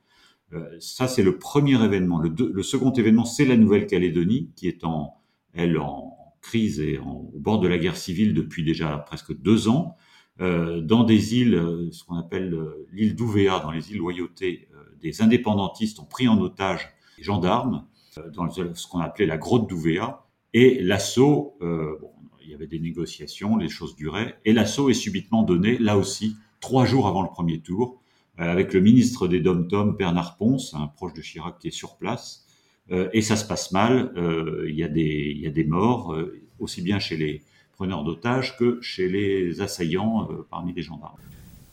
Euh, 0.52 0.76
ça, 0.80 1.08
c'est 1.08 1.22
le 1.22 1.38
premier 1.38 1.82
événement. 1.82 2.20
Le, 2.20 2.62
second 2.62 2.92
événement, 2.92 3.24
c'est 3.24 3.44
la 3.44 3.56
Nouvelle-Calédonie, 3.56 4.50
qui 4.56 4.68
est 4.68 4.84
en, 4.84 5.16
elle, 5.52 5.78
en 5.78 6.16
crise 6.40 6.80
et 6.80 6.98
au 6.98 7.32
bord 7.38 7.60
de 7.60 7.68
la 7.68 7.78
guerre 7.78 7.96
civile 7.96 8.34
depuis 8.34 8.64
déjà 8.64 8.96
presque 8.98 9.36
deux 9.36 9.68
ans, 9.68 9.96
euh, 10.40 10.80
dans 10.80 11.04
des 11.04 11.36
îles, 11.36 11.54
euh, 11.54 11.90
ce 11.92 12.02
qu'on 12.04 12.16
appelle 12.16 12.58
l'île 12.92 13.14
d'Ouvéa, 13.14 13.60
dans 13.60 13.70
les 13.70 13.92
îles 13.92 13.98
Loyauté, 13.98 14.68
des 15.00 15.22
indépendantistes 15.22 15.98
ont 15.98 16.04
pris 16.04 16.28
en 16.28 16.38
otage 16.40 16.88
des 17.16 17.22
gendarmes, 17.22 17.86
dans 18.34 18.50
ce 18.50 18.86
qu'on 18.88 18.98
appelait 18.98 19.26
la 19.26 19.38
grotte 19.38 19.68
d'Ouvéa, 19.68 20.26
et 20.52 20.82
l'assaut, 20.82 21.56
bon, 21.60 22.10
il 22.42 22.50
y 22.50 22.54
avait 22.54 22.66
des 22.66 22.80
négociations, 22.80 23.56
les 23.56 23.68
choses 23.68 23.94
duraient, 23.96 24.38
et 24.44 24.52
l'assaut 24.52 24.90
est 24.90 24.94
subitement 24.94 25.42
donné, 25.42 25.78
là 25.78 25.96
aussi, 25.96 26.36
trois 26.60 26.84
jours 26.84 27.06
avant 27.06 27.22
le 27.22 27.28
premier 27.28 27.60
tour, 27.60 27.99
avec 28.48 28.72
le 28.72 28.80
ministre 28.80 29.28
des 29.28 29.40
Dom-Tom, 29.40 29.96
Bernard 29.96 30.36
Ponce, 30.36 30.74
un 30.74 30.86
proche 30.86 31.14
de 31.14 31.20
Chirac 31.20 31.58
qui 31.58 31.68
est 31.68 31.72
sur 31.72 31.96
place. 31.96 32.46
Euh, 32.90 33.08
et 33.12 33.22
ça 33.22 33.36
se 33.36 33.44
passe 33.44 33.72
mal. 33.72 34.12
Euh, 34.16 34.66
il 34.68 34.74
y, 34.74 34.82
a 34.82 34.88
des, 34.88 35.32
il 35.34 35.40
y 35.40 35.46
a 35.46 35.50
des 35.50 35.64
morts, 35.64 36.16
aussi 36.58 36.82
bien 36.82 36.98
chez 36.98 37.16
les 37.16 37.42
preneurs 37.72 38.04
d'otages 38.04 38.56
que 38.56 38.78
chez 38.82 39.08
les 39.08 39.60
assaillants 39.60 40.28
parmi 40.50 40.72
les 40.72 40.82
gendarmes. 40.82 41.16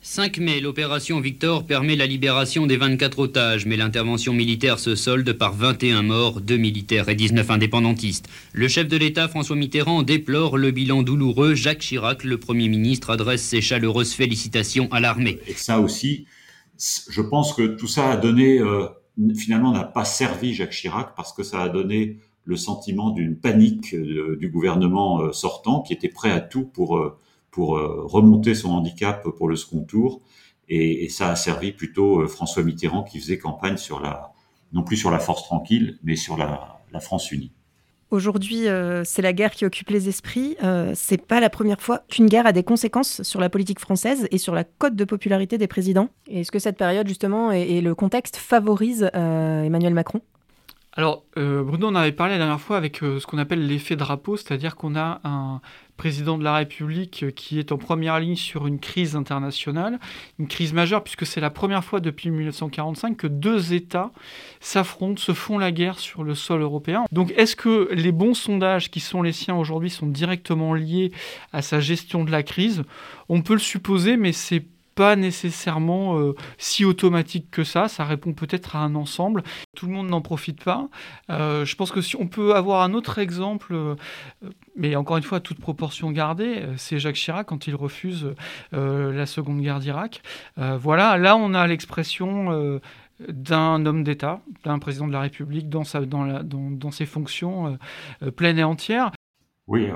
5 0.02 0.38
mai, 0.38 0.62
l'opération 0.62 1.20
Victor 1.20 1.66
permet 1.66 1.96
la 1.96 2.06
libération 2.06 2.66
des 2.66 2.78
24 2.78 3.20
otages, 3.20 3.66
mais 3.66 3.76
l'intervention 3.76 4.32
militaire 4.32 4.80
se 4.80 4.96
solde 4.96 5.34
par 5.34 5.54
21 5.54 6.04
morts, 6.04 6.40
2 6.40 6.56
militaires 6.56 7.10
et 7.10 7.16
19 7.16 7.50
indépendantistes. 7.52 8.30
Le 8.54 8.68
chef 8.68 8.88
de 8.88 8.96
l'État, 8.96 9.28
François 9.28 9.56
Mitterrand, 9.56 10.04
déplore 10.04 10.58
le 10.58 10.72
bilan 10.72 11.04
douloureux. 11.04 11.56
Jacques 11.56 11.80
Chirac, 11.80 12.24
le 12.24 12.38
Premier 12.38 12.70
ministre, 12.70 13.10
adresse 13.10 13.42
ses 13.42 13.60
chaleureuses 13.60 14.14
félicitations 14.14 14.88
à 14.92 15.00
l'armée. 15.00 15.40
Et 15.48 15.54
ça 15.54 15.82
aussi, 15.82 16.26
je 16.78 17.22
pense 17.22 17.54
que 17.54 17.66
tout 17.76 17.88
ça 17.88 18.12
a 18.12 18.18
donné, 18.18 18.60
euh, 18.60 18.88
finalement, 19.36 19.72
n'a 19.72 19.84
pas 19.84 20.06
servi 20.06 20.54
Jacques 20.54 20.72
Chirac 20.72 21.16
parce 21.16 21.34
que 21.34 21.44
ça 21.44 21.62
a 21.62 21.70
donné 21.70 22.20
le 22.46 22.56
sentiment 22.56 23.10
d'une 23.10 23.38
panique 23.38 23.94
euh, 23.94 24.38
du 24.38 24.50
gouvernement 24.50 25.22
euh, 25.22 25.34
sortant 25.34 25.82
qui 25.82 25.94
était 25.94 26.10
prêt 26.10 26.32
à 26.32 26.40
tout 26.40 26.66
pour, 26.66 27.02
pour 27.52 27.70
remonter 27.70 28.56
son 28.56 28.72
handicap 28.72 29.28
pour 29.30 29.48
le 29.48 29.56
second 29.56 29.84
tour. 29.84 30.22
Et, 30.70 31.10
ça 31.10 31.30
a 31.30 31.36
servi 31.36 31.72
plutôt 31.72 32.28
François 32.28 32.64
Mitterrand 32.64 33.04
qui 33.04 33.20
faisait 33.20 33.38
campagne 33.38 33.78
sur 33.78 34.00
la, 34.00 34.34
non 34.74 34.84
plus 34.84 34.98
sur 34.98 35.12
la 35.12 35.20
force 35.20 35.44
tranquille, 35.44 35.98
mais 36.04 36.16
sur 36.16 36.38
la 36.38 37.00
France 37.00 37.32
unie. 37.32 37.52
Aujourd'hui, 38.10 38.70
euh, 38.70 39.04
c'est 39.04 39.22
la 39.22 39.34
guerre 39.34 39.52
qui 39.52 39.66
occupe 39.66 39.90
les 39.90 40.08
esprits. 40.08 40.56
Euh, 40.64 40.94
c'est 40.96 41.22
pas 41.22 41.42
la 41.42 41.50
première 41.50 41.82
fois 41.82 42.04
qu'une 42.08 42.28
guerre 42.28 42.48
a 42.48 42.54
des 42.54 42.64
conséquences 42.64 43.22
sur 43.24 43.42
la 43.42 43.50
politique 43.50 43.80
française 43.80 44.28
et 44.32 44.38
sur 44.38 44.56
la 44.56 44.64
cote 44.64 44.96
de 44.96 45.04
popularité 45.04 45.58
des 45.58 45.68
présidents. 45.68 46.10
Est-ce 46.30 46.52
que 46.52 46.60
cette 46.60 46.78
période, 46.78 47.08
justement, 47.08 47.52
et, 47.52 47.82
le 47.82 47.96
contexte 47.96 48.38
favorise 48.38 49.10
euh, 49.14 49.64
Emmanuel 49.64 49.94
Macron? 49.94 50.22
Alors, 50.98 51.26
euh, 51.38 51.62
Bruno, 51.62 51.90
on 51.90 51.96
avait 51.96 52.12
parlé 52.12 52.34
la 52.34 52.40
dernière 52.40 52.60
fois 52.60 52.76
avec 52.76 52.98
ce 52.98 53.24
qu'on 53.28 53.38
appelle 53.38 53.68
l'effet 53.68 53.96
drapeau, 53.96 54.36
c'est-à-dire 54.36 54.76
qu'on 54.76 54.96
a 54.96 55.22
un 55.24 55.62
président 55.96 56.40
de 56.40 56.44
la 56.44 56.56
République 56.56 57.26
qui 57.36 57.60
est 57.60 57.72
en 57.72 57.78
première 57.78 58.20
ligne 58.20 58.36
sur 58.36 58.66
une 58.66 58.80
crise 58.80 59.16
internationale, 59.16 60.00
une 60.40 60.48
crise 60.48 60.74
majeure, 60.74 61.04
puisque 61.04 61.28
c'est 61.28 61.40
la 61.40 61.52
première 61.52 61.84
fois 61.84 62.00
depuis 62.00 62.32
1945 62.32 63.16
que 63.16 63.28
deux 63.28 63.74
États 63.74 64.12
s'affrontent, 64.60 65.22
se 65.22 65.34
font 65.34 65.60
la 65.60 65.72
guerre 65.72 66.00
sur 66.00 66.24
le 66.24 66.34
sol 66.34 66.62
européen. 66.62 67.06
Donc, 67.12 67.32
est-ce 67.38 67.56
que 67.56 67.90
les 67.94 68.12
bons 68.12 68.34
sondages 68.34 68.90
qui 68.90 69.00
sont 69.00 69.22
les 69.22 69.34
siens 69.34 69.56
aujourd'hui 69.56 69.92
sont 69.92 70.08
directement 70.08 70.74
liés 70.74 71.12
à 71.54 71.62
sa 71.62 71.80
gestion 71.80 72.24
de 72.24 72.32
la 72.32 72.42
crise? 72.42 72.82
On 73.30 73.44
peut 73.44 73.54
le 73.54 73.60
supposer, 73.60 74.18
mais 74.18 74.32
c'est 74.32 74.66
pas 74.98 75.16
nécessairement 75.16 76.18
euh, 76.18 76.34
si 76.58 76.84
automatique 76.84 77.52
que 77.52 77.64
ça. 77.64 77.88
Ça 77.88 78.04
répond 78.04 78.34
peut-être 78.34 78.76
à 78.76 78.80
un 78.80 78.96
ensemble. 78.96 79.44
Tout 79.76 79.86
le 79.86 79.94
monde 79.94 80.10
n'en 80.10 80.22
profite 80.22 80.64
pas. 80.64 80.90
Euh, 81.30 81.66
je 81.66 81.76
pense 81.76 81.92
que 81.92 82.02
si 82.02 82.16
on 82.16 82.28
peut 82.28 82.56
avoir 82.56 82.82
un 82.82 82.96
autre 82.96 83.20
exemple, 83.20 83.76
euh, 83.76 83.96
mais 84.76 84.96
encore 84.96 85.18
une 85.18 85.24
fois, 85.24 85.40
toute 85.40 85.60
proportion 85.60 86.12
gardée, 86.12 86.64
c'est 86.78 86.98
Jacques 86.98 87.16
Chirac 87.16 87.46
quand 87.46 87.68
il 87.68 87.76
refuse 87.76 88.34
la 88.72 89.26
Seconde 89.26 89.62
Guerre 89.62 89.80
d'Irak. 89.80 90.22
voilà, 90.58 91.18
là 91.18 91.36
on 91.36 91.54
a 91.54 91.66
l'expression 91.68 92.80
d'un 93.28 93.86
homme 93.86 94.04
d'État, 94.04 94.42
d'un 94.64 94.80
président 94.80 95.08
de 95.08 95.14
la 95.14 95.22
République 95.22 95.70
dans, 95.70 95.84
sa, 95.84 96.02
dans, 96.02 96.24
la, 96.24 96.44
dans, 96.44 96.92
ses 96.92 97.06
fonctions 97.06 97.78
pleines 98.36 98.60
et 98.60 98.64
entières. 98.64 99.12
Oui, 99.68 99.88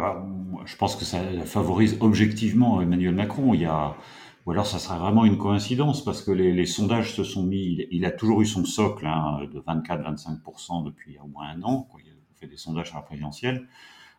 je 0.65 0.75
pense 0.75 0.95
que 0.95 1.05
ça 1.05 1.19
favorise 1.45 1.97
objectivement 1.99 2.81
Emmanuel 2.81 3.15
Macron. 3.15 3.53
Il 3.53 3.61
y 3.61 3.65
a 3.65 3.95
ou 4.45 4.51
alors 4.51 4.65
ça 4.65 4.79
serait 4.79 4.97
vraiment 4.97 5.25
une 5.25 5.37
coïncidence 5.37 6.03
parce 6.03 6.23
que 6.23 6.31
les, 6.31 6.65
sondages 6.65 7.13
se 7.13 7.23
sont 7.23 7.43
mis. 7.43 7.87
Il, 7.91 8.05
a 8.05 8.11
toujours 8.11 8.41
eu 8.41 8.45
son 8.45 8.65
socle 8.65 9.05
hein, 9.05 9.41
de 9.51 9.59
24-25% 9.59 10.83
depuis 10.83 11.17
au 11.23 11.27
moins 11.27 11.49
un 11.49 11.61
an. 11.61 11.87
Quoi. 11.91 12.01
Il 12.03 12.09
a 12.09 12.15
fait 12.39 12.47
des 12.47 12.57
sondages 12.57 12.91
à 12.93 12.95
la 12.95 13.01
présidentielle. 13.01 13.67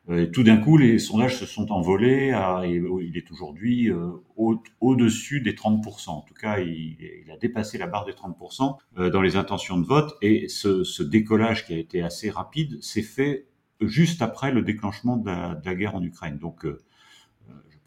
Euh, 0.08 0.24
et 0.24 0.30
tout 0.30 0.42
d'un 0.42 0.56
coup, 0.56 0.76
les 0.76 0.98
sondages 0.98 1.36
se 1.36 1.46
sont 1.46 1.72
envolés. 1.72 2.32
À, 2.32 2.62
il 2.64 3.16
est 3.16 3.30
aujourd'hui 3.32 3.90
euh, 3.90 4.12
au-dessus 4.80 5.40
des 5.40 5.54
30%. 5.54 6.10
En 6.10 6.20
tout 6.20 6.34
cas, 6.34 6.60
il, 6.60 6.96
a 7.32 7.36
dépassé 7.36 7.78
la 7.78 7.86
barre 7.86 8.04
des 8.04 8.12
30% 8.12 8.76
euh, 8.98 9.10
dans 9.10 9.22
les 9.22 9.36
intentions 9.36 9.78
de 9.78 9.86
vote. 9.86 10.16
Et 10.22 10.48
ce, 10.48 10.84
ce, 10.84 11.02
décollage 11.02 11.66
qui 11.66 11.74
a 11.74 11.78
été 11.78 12.02
assez 12.02 12.30
rapide 12.30 12.80
s'est 12.82 13.02
fait 13.02 13.46
juste 13.80 14.22
après 14.22 14.52
le 14.52 14.62
déclenchement 14.62 15.16
de 15.16 15.26
la, 15.26 15.54
de 15.54 15.66
la 15.66 15.74
guerre 15.74 15.94
en 15.94 16.02
Ukraine. 16.02 16.38
Donc 16.38 16.64
euh, 16.64 16.80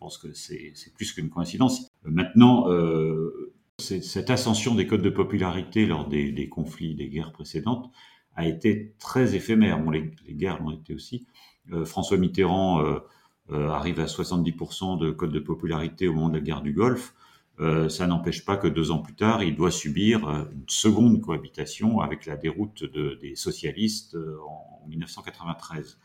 pense 0.06 0.20
que 0.20 0.34
c'est 0.34 0.94
plus 0.94 1.14
qu'une 1.14 1.32
coïncidence. 1.32 1.90
Maintenant, 2.04 2.70
euh, 2.70 3.56
cette 3.80 4.30
ascension 4.30 4.76
des 4.76 4.86
codes 4.86 5.02
de 5.02 5.10
popularité 5.10 5.88
lors 5.88 6.08
des, 6.08 6.48
conflits, 6.48 6.94
des 6.94 7.10
guerres 7.10 7.32
précédentes, 7.32 7.90
a 8.36 8.48
été 8.48 8.94
très 9.00 9.34
éphémère. 9.34 9.80
Bon, 9.80 9.90
les, 9.90 10.14
guerres 10.30 10.62
l'ont 10.62 10.70
été 10.70 10.94
aussi. 10.94 11.26
Euh, 11.72 11.86
François 11.86 12.18
Mitterrand 12.18 12.86
euh, 12.86 13.68
arrive 13.70 14.00
à 14.00 14.06
70% 14.06 15.00
de 15.00 15.10
codes 15.10 15.32
de 15.32 15.40
popularité 15.40 16.08
au 16.08 16.14
moment 16.14 16.30
de 16.30 16.36
la 16.36 16.42
guerre 16.42 16.62
du 16.62 16.74
Golfe. 16.74 17.16
ça 17.90 18.06
n'empêche 18.06 18.46
pas 18.46 18.58
que 18.58 18.68
deux 18.68 18.92
ans 18.92 19.00
plus 19.00 19.16
tard, 19.16 19.42
il 19.42 19.56
doit 19.56 19.72
subir 19.72 20.30
une 20.30 20.70
seconde 20.70 21.20
cohabitation 21.22 22.00
avec 22.00 22.28
la 22.28 22.38
déroute 22.38 22.84
des 22.84 23.36
socialistes 23.36 24.16
en 24.48 24.88
1993. 24.88 25.98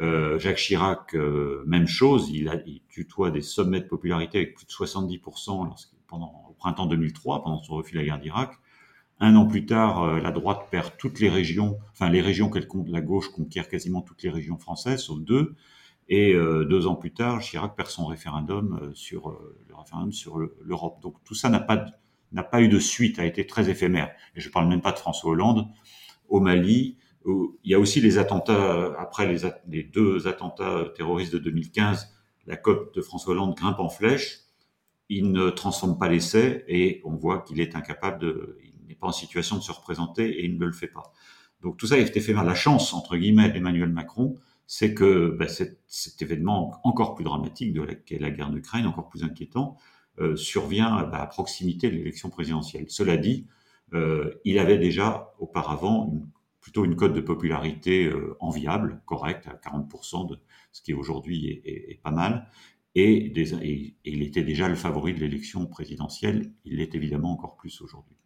Euh, 0.00 0.38
Jacques 0.38 0.56
Chirac, 0.56 1.14
euh, 1.14 1.62
même 1.66 1.86
chose, 1.86 2.30
il, 2.30 2.50
tutoie 2.88 3.30
des 3.30 3.42
sommets 3.42 3.80
de 3.80 3.86
popularité 3.86 4.38
avec 4.38 4.54
plus 4.54 4.64
de 4.64 4.70
70% 4.70 5.88
pendant, 6.06 6.46
au 6.48 6.54
printemps 6.54 6.86
2003, 6.86 7.42
pendant 7.42 7.62
son 7.62 7.74
refus 7.74 7.92
de 7.92 7.98
la 7.98 8.04
guerre 8.04 8.18
d'Irak. 8.18 8.52
Un 9.18 9.36
an 9.36 9.46
plus 9.46 9.66
tard, 9.66 10.02
euh, 10.02 10.20
la 10.20 10.30
droite 10.30 10.68
perd 10.70 10.96
toutes 10.96 11.20
les 11.20 11.28
régions, 11.28 11.78
enfin 11.92 12.08
les 12.08 12.22
régions 12.22 12.48
qu'elle 12.48 12.66
compte, 12.66 12.88
la 12.88 13.02
gauche 13.02 13.28
conquiert 13.28 13.68
quasiment 13.68 14.00
toutes 14.00 14.22
les 14.22 14.30
régions 14.30 14.56
françaises, 14.56 15.02
sauf 15.02 15.20
deux. 15.20 15.54
Et 16.12 16.34
deux 16.34 16.88
ans 16.88 16.96
plus 16.96 17.12
tard, 17.12 17.38
Chirac 17.38 17.76
perd 17.76 17.88
son 17.88 18.04
référendum 18.04 18.90
sur 18.94 19.30
le 19.68 19.76
référendum 19.76 20.12
sur 20.12 20.40
l'Europe. 20.60 21.00
Donc 21.00 21.14
tout 21.22 21.36
ça 21.36 21.48
n'a 21.50 21.60
pas 21.60 21.86
n'a 22.32 22.42
pas 22.42 22.60
eu 22.62 22.68
de 22.68 22.80
suite, 22.80 23.20
a 23.20 23.24
été 23.24 23.46
très 23.46 23.70
éphémère. 23.70 24.10
Et 24.34 24.40
je 24.40 24.50
parle 24.50 24.66
même 24.66 24.80
pas 24.80 24.90
de 24.90 24.98
François 24.98 25.30
Hollande 25.30 25.68
au 26.28 26.40
Mali 26.40 26.96
il 27.26 27.70
y 27.70 27.74
a 27.74 27.78
aussi 27.78 28.00
les 28.00 28.18
attentats, 28.18 28.94
après 28.98 29.26
les, 29.66 29.82
deux 29.82 30.26
attentats 30.26 30.86
terroristes 30.96 31.32
de 31.32 31.38
2015, 31.38 32.14
la 32.46 32.56
cote 32.56 32.94
de 32.94 33.02
François 33.02 33.32
Hollande 33.32 33.54
grimpe 33.54 33.78
en 33.78 33.88
flèche, 33.88 34.40
il 35.08 35.32
ne 35.32 35.50
transforme 35.50 35.98
pas 35.98 36.08
l'essai 36.08 36.64
et 36.68 37.02
on 37.04 37.16
voit 37.16 37.42
qu'il 37.42 37.60
est 37.60 37.76
incapable 37.76 38.56
il 38.62 38.86
n'est 38.86 38.94
pas 38.94 39.08
en 39.08 39.12
situation 39.12 39.56
de 39.56 39.62
se 39.62 39.72
représenter 39.72 40.28
et 40.28 40.44
il 40.44 40.58
ne 40.58 40.66
le 40.66 40.72
fait 40.72 40.88
pas. 40.88 41.12
Donc 41.62 41.76
tout 41.76 41.86
ça 41.86 41.98
est 41.98 42.16
éphémère. 42.16 42.44
La 42.44 42.54
chance, 42.54 42.94
entre 42.94 43.16
guillemets, 43.16 43.50
d'Emmanuel 43.50 43.90
Macron, 43.90 44.36
c'est 44.66 44.94
que 44.94 45.36
ben, 45.38 45.48
cet, 45.48 46.22
événement 46.22 46.80
encore 46.84 47.14
plus 47.14 47.24
dramatique 47.24 47.72
de 47.72 47.82
la, 47.82 47.94
la 48.18 48.30
guerre 48.30 48.50
d'Ukraine, 48.50 48.86
encore 48.86 49.08
plus 49.08 49.24
inquiétant, 49.24 49.76
euh, 50.20 50.36
survient 50.36 51.02
ben, 51.04 51.18
à 51.18 51.26
proximité 51.26 51.90
de 51.90 51.96
l'élection 51.96 52.30
présidentielle. 52.30 52.86
Cela 52.88 53.16
dit, 53.16 53.46
euh, 53.94 54.40
il 54.44 54.58
avait 54.58 54.78
déjà 54.78 55.34
auparavant 55.38 56.08
une 56.12 56.28
plutôt 56.60 56.84
une 56.84 56.96
cote 56.96 57.14
de 57.14 57.20
popularité 57.20 58.06
euh, 58.06 58.36
enviable, 58.40 59.02
correcte, 59.06 59.48
à 59.48 59.54
40% 59.54 60.28
de 60.28 60.38
ce 60.72 60.82
qui 60.82 60.94
aujourd'hui 60.94 61.60
est, 61.64 62.00
pas 62.02 62.10
mal. 62.10 62.48
Et, 62.94 63.32
il 64.04 64.22
était 64.22 64.42
déjà 64.42 64.68
le 64.68 64.74
favori 64.74 65.14
de 65.14 65.20
l'élection 65.20 65.66
présidentielle. 65.66 66.52
Il 66.64 66.76
l'est 66.76 66.94
évidemment 66.94 67.32
encore 67.32 67.56
plus 67.56 67.80
aujourd'hui. 67.80 68.16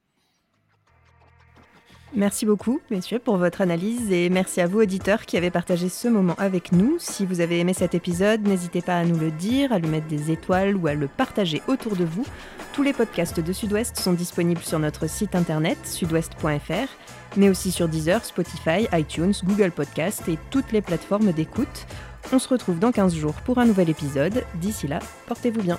Merci 2.16 2.46
beaucoup, 2.46 2.80
messieurs, 2.90 3.18
pour 3.18 3.38
votre 3.38 3.60
analyse 3.60 4.12
et 4.12 4.30
merci 4.30 4.60
à 4.60 4.68
vous, 4.68 4.80
auditeurs, 4.80 5.26
qui 5.26 5.36
avez 5.36 5.50
partagé 5.50 5.88
ce 5.88 6.06
moment 6.06 6.36
avec 6.38 6.70
nous. 6.70 6.96
Si 6.98 7.26
vous 7.26 7.40
avez 7.40 7.58
aimé 7.58 7.74
cet 7.74 7.94
épisode, 7.94 8.46
n'hésitez 8.46 8.82
pas 8.82 8.96
à 8.96 9.04
nous 9.04 9.18
le 9.18 9.32
dire, 9.32 9.72
à 9.72 9.80
lui 9.80 9.88
mettre 9.88 10.06
des 10.06 10.30
étoiles 10.30 10.76
ou 10.76 10.86
à 10.86 10.94
le 10.94 11.08
partager 11.08 11.60
autour 11.66 11.96
de 11.96 12.04
vous. 12.04 12.24
Tous 12.72 12.84
les 12.84 12.92
podcasts 12.92 13.40
de 13.40 13.52
Sud-Ouest 13.52 13.98
sont 13.98 14.12
disponibles 14.12 14.62
sur 14.62 14.78
notre 14.78 15.08
site 15.08 15.34
internet 15.34 15.78
sudouest.fr 15.84 16.88
mais 17.36 17.48
aussi 17.48 17.72
sur 17.72 17.88
Deezer, 17.88 18.24
Spotify, 18.24 18.86
iTunes, 18.92 19.34
Google 19.44 19.70
Podcast 19.70 20.28
et 20.28 20.38
toutes 20.50 20.72
les 20.72 20.82
plateformes 20.82 21.32
d'écoute. 21.32 21.86
On 22.32 22.38
se 22.38 22.48
retrouve 22.48 22.78
dans 22.78 22.92
15 22.92 23.14
jours 23.14 23.34
pour 23.44 23.58
un 23.58 23.66
nouvel 23.66 23.90
épisode. 23.90 24.44
D'ici 24.60 24.86
là, 24.86 25.00
portez-vous 25.26 25.62
bien. 25.62 25.78